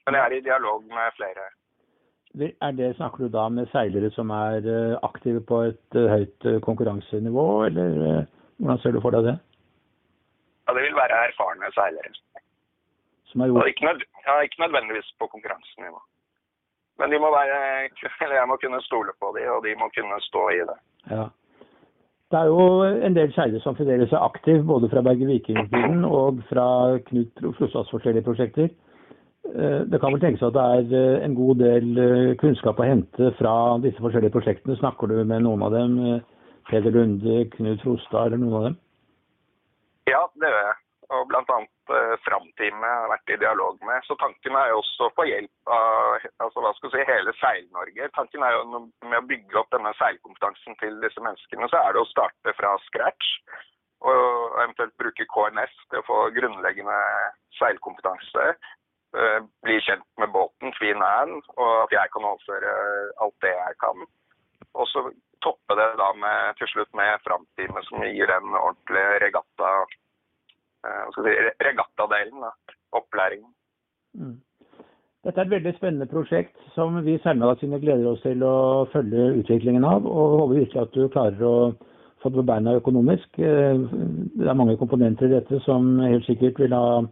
Men 0.07 0.17
jeg 0.19 0.25
er 0.25 0.37
i 0.37 0.47
dialog 0.47 0.87
med 0.89 1.19
flere. 1.19 1.51
Er 2.41 2.73
det, 2.73 2.95
Snakker 2.97 3.25
du 3.25 3.29
da 3.29 3.49
med 3.53 3.69
seilere 3.73 4.09
som 4.15 4.31
er 4.33 4.65
eh, 4.65 4.99
aktive 5.05 5.43
på 5.45 5.59
et 5.69 5.99
eh, 6.01 6.09
høyt 6.09 6.47
eh, 6.49 6.61
konkurransenivå, 6.65 7.47
eller 7.67 8.25
hvordan 8.57 8.81
ser 8.81 8.97
du 8.97 9.01
for 9.05 9.13
deg 9.13 9.29
det? 9.29 9.37
Ja, 10.65 10.75
det 10.79 10.87
vil 10.87 10.97
være 10.97 11.19
erfarne 11.33 11.73
seilere. 11.75 12.15
Som 13.33 13.41
er 13.41 13.51
gjort... 13.51 13.69
Ikke, 13.73 13.87
nød, 13.89 14.07
ja, 14.29 14.39
ikke 14.47 14.63
nødvendigvis 14.65 15.13
på 15.19 15.27
konkurransenivå. 15.35 16.01
Men 17.01 17.11
de 17.13 17.19
må 17.19 17.29
være, 17.35 17.59
eller 18.23 18.37
jeg 18.39 18.49
må 18.49 18.57
kunne 18.63 18.83
stole 18.89 19.13
på 19.21 19.33
dem, 19.37 19.49
og 19.57 19.65
de 19.67 19.73
må 19.81 19.89
kunne 19.97 20.19
stå 20.31 20.49
i 20.55 20.65
det. 20.71 20.79
Ja. 21.11 21.25
Det 22.33 22.41
er 22.41 22.49
jo 22.49 22.83
en 23.07 23.17
del 23.17 23.33
seilere 23.35 23.61
som 23.61 23.77
fremdeles 23.77 24.09
seg 24.09 24.23
aktiv, 24.25 24.63
både 24.65 24.89
fra 24.93 25.03
Berge 25.05 25.27
Viking-tiden 25.29 26.05
og 26.09 26.39
fra 26.49 26.67
Knut 27.09 27.43
Frostads 27.59 27.91
forskjellige 27.93 28.25
prosjekter. 28.29 28.71
Eh, 29.53 29.81
det 29.91 30.01
kan 30.01 30.15
vel 30.15 30.23
tenkes 30.23 30.45
at 30.47 30.55
det 30.57 30.63
er 30.77 30.95
eh, 30.97 31.25
en 31.27 31.35
god 31.37 31.59
del 31.61 31.99
eh, 32.01 32.37
kunnskap 32.41 32.79
å 32.81 32.87
hente 32.87 33.33
fra 33.41 33.55
disse 33.85 34.01
forskjellige 34.01 34.33
prosjektene. 34.33 34.79
Snakker 34.81 35.11
du 35.11 35.19
med 35.29 35.45
noen 35.45 35.65
av 35.67 35.75
dem? 35.75 35.99
Peder 36.71 36.95
Lunde, 36.95 37.43
Knut 37.53 37.83
Frostad 37.85 38.31
eller 38.31 38.41
noen 38.41 38.57
av 38.61 38.67
dem? 38.69 38.79
Ja, 40.09 40.23
det 40.41 40.49
gjør 40.49 40.65
jeg. 40.71 40.79
Og 41.13 41.29
bl.a. 41.31 41.59
Uh, 41.93 42.15
Framteamet 42.25 42.89
har 42.89 43.11
vært 43.11 43.33
i 43.35 43.39
dialog 43.43 43.81
med. 43.87 44.05
Så 44.07 44.17
tanken 44.21 44.57
er 44.59 44.71
jo 44.73 44.81
også 44.81 45.09
å 45.09 45.15
få 45.17 45.27
hjelp 45.29 45.73
av 45.75 46.27
altså, 46.45 46.63
hva 46.65 46.73
skal 46.79 46.93
si, 46.95 47.03
hele 47.09 47.35
Seil-Norge. 47.41 48.09
Tanken 48.17 48.45
er 48.47 48.57
jo 48.57 48.63
med 48.81 49.19
å 49.19 49.27
bygge 49.29 49.59
opp 49.61 49.73
denne 49.75 49.93
seilkompetansen 49.99 50.79
til 50.83 51.01
disse 51.05 51.25
menneskene, 51.25 51.69
så 51.73 51.83
er 51.83 51.97
det 51.97 52.05
å 52.05 52.11
starte 52.13 52.57
fra 52.59 52.77
scratch. 52.89 53.33
Og 54.03 54.57
eventuelt 54.59 54.97
bruke 54.99 55.27
KNS 55.31 55.75
til 55.91 56.01
å 56.01 56.07
få 56.09 56.21
grunnleggende 56.35 57.01
seilkompetanse. 57.61 58.47
Uh, 59.13 59.45
bli 59.67 59.77
kjent 59.85 60.09
med 60.23 60.33
båten, 60.33 60.73
Twin 60.79 61.05
Ann, 61.05 61.37
og 61.59 61.75
at 61.85 61.99
jeg 61.99 62.15
kan 62.15 62.31
overføre 62.31 62.73
alt 63.21 63.37
det 63.45 63.53
jeg 63.53 63.79
kan. 63.83 64.07
Og 64.73 64.89
så 64.89 65.05
toppe 65.43 65.77
det 65.77 65.89
da 66.01 66.13
med, 66.17 66.55
til 66.59 66.71
slutt 66.71 66.93
med 66.97 67.21
Framtime, 67.27 67.83
som 67.89 68.05
gir 68.07 68.31
den 68.31 68.55
ordentlige 68.57 69.19
regatta 69.27 69.73
si, 71.15 71.35
regattadelen. 71.67 72.41
Da. 72.45 72.51
Opplæringen. 72.99 73.51
Mm. 74.15 74.41
Dette 75.25 75.41
er 75.41 75.47
et 75.47 75.55
veldig 75.55 75.73
spennende 75.77 76.07
prosjekt 76.11 76.57
som 76.75 76.97
vi 77.07 77.15
i 77.15 77.21
Seilmagasinet 77.23 77.81
gleder 77.81 78.11
oss 78.11 78.25
til 78.25 78.43
å 78.43 78.85
følge 78.93 79.29
utviklingen 79.39 79.85
av. 79.87 80.07
Og 80.07 80.39
håper 80.41 80.59
virkelig 80.59 80.83
at 80.83 80.97
du 80.97 81.09
klarer 81.15 81.45
å 81.47 81.57
få 82.23 82.31
det 82.31 82.41
på 82.41 82.47
beina 82.51 82.75
økonomisk. 82.81 83.39
Eh, 83.39 83.85
det 84.39 84.49
er 84.49 84.59
mange 84.59 84.77
komponenter 84.81 85.31
i 85.31 85.37
dette 85.37 85.63
som 85.67 85.95
helt 86.03 86.27
sikkert 86.27 86.59
vil 86.59 86.75
ha 86.75 87.03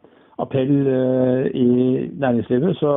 appell 0.42 0.74
eh, 0.90 1.46
i 1.54 1.70
næringslivet. 2.18 2.76
Så 2.82 2.92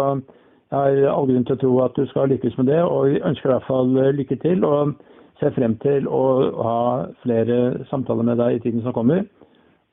jeg 0.73 0.79
har 0.79 1.13
all 1.13 1.29
grunn 1.29 1.45
til 1.45 1.59
å 1.59 1.61
tro 1.61 1.73
at 1.85 1.97
du 1.97 2.09
skal 2.09 2.33
lykkes 2.33 2.57
med 2.57 2.71
det, 2.73 2.81
og 2.81 3.13
ønsker 3.21 3.51
i 3.51 3.53
hvert 3.53 3.69
fall 3.69 3.97
lykke 4.17 4.41
til. 4.41 4.65
og 4.65 4.95
ser 5.43 5.53
frem 5.55 5.75
til 5.83 6.07
å 6.07 6.23
ha 6.63 6.79
flere 7.23 7.85
samtaler 7.89 8.27
med 8.27 8.39
deg 8.41 8.57
i 8.57 8.61
tiden 8.65 8.83
som 8.85 8.95
kommer. 8.95 9.23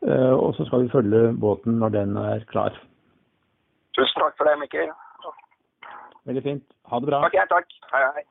Eh, 0.09 0.33
og 0.33 0.55
så 0.57 0.65
skal 0.65 0.85
vi 0.85 0.93
følge 0.93 1.33
båten 1.41 1.79
når 1.83 1.89
den 1.99 2.17
er 2.17 2.45
klar. 2.53 2.77
Tusen 3.97 4.23
takk 4.23 4.37
for 4.39 4.49
det, 4.49 4.57
Mikkel. 4.63 4.93
Veldig 6.29 6.43
fint. 6.45 6.65
Ha 6.89 7.01
det 7.01 7.11
bra. 7.11 7.25
Ok, 7.27 7.37
takk. 7.51 7.75
Hei, 7.93 8.03
hei. 8.17 8.25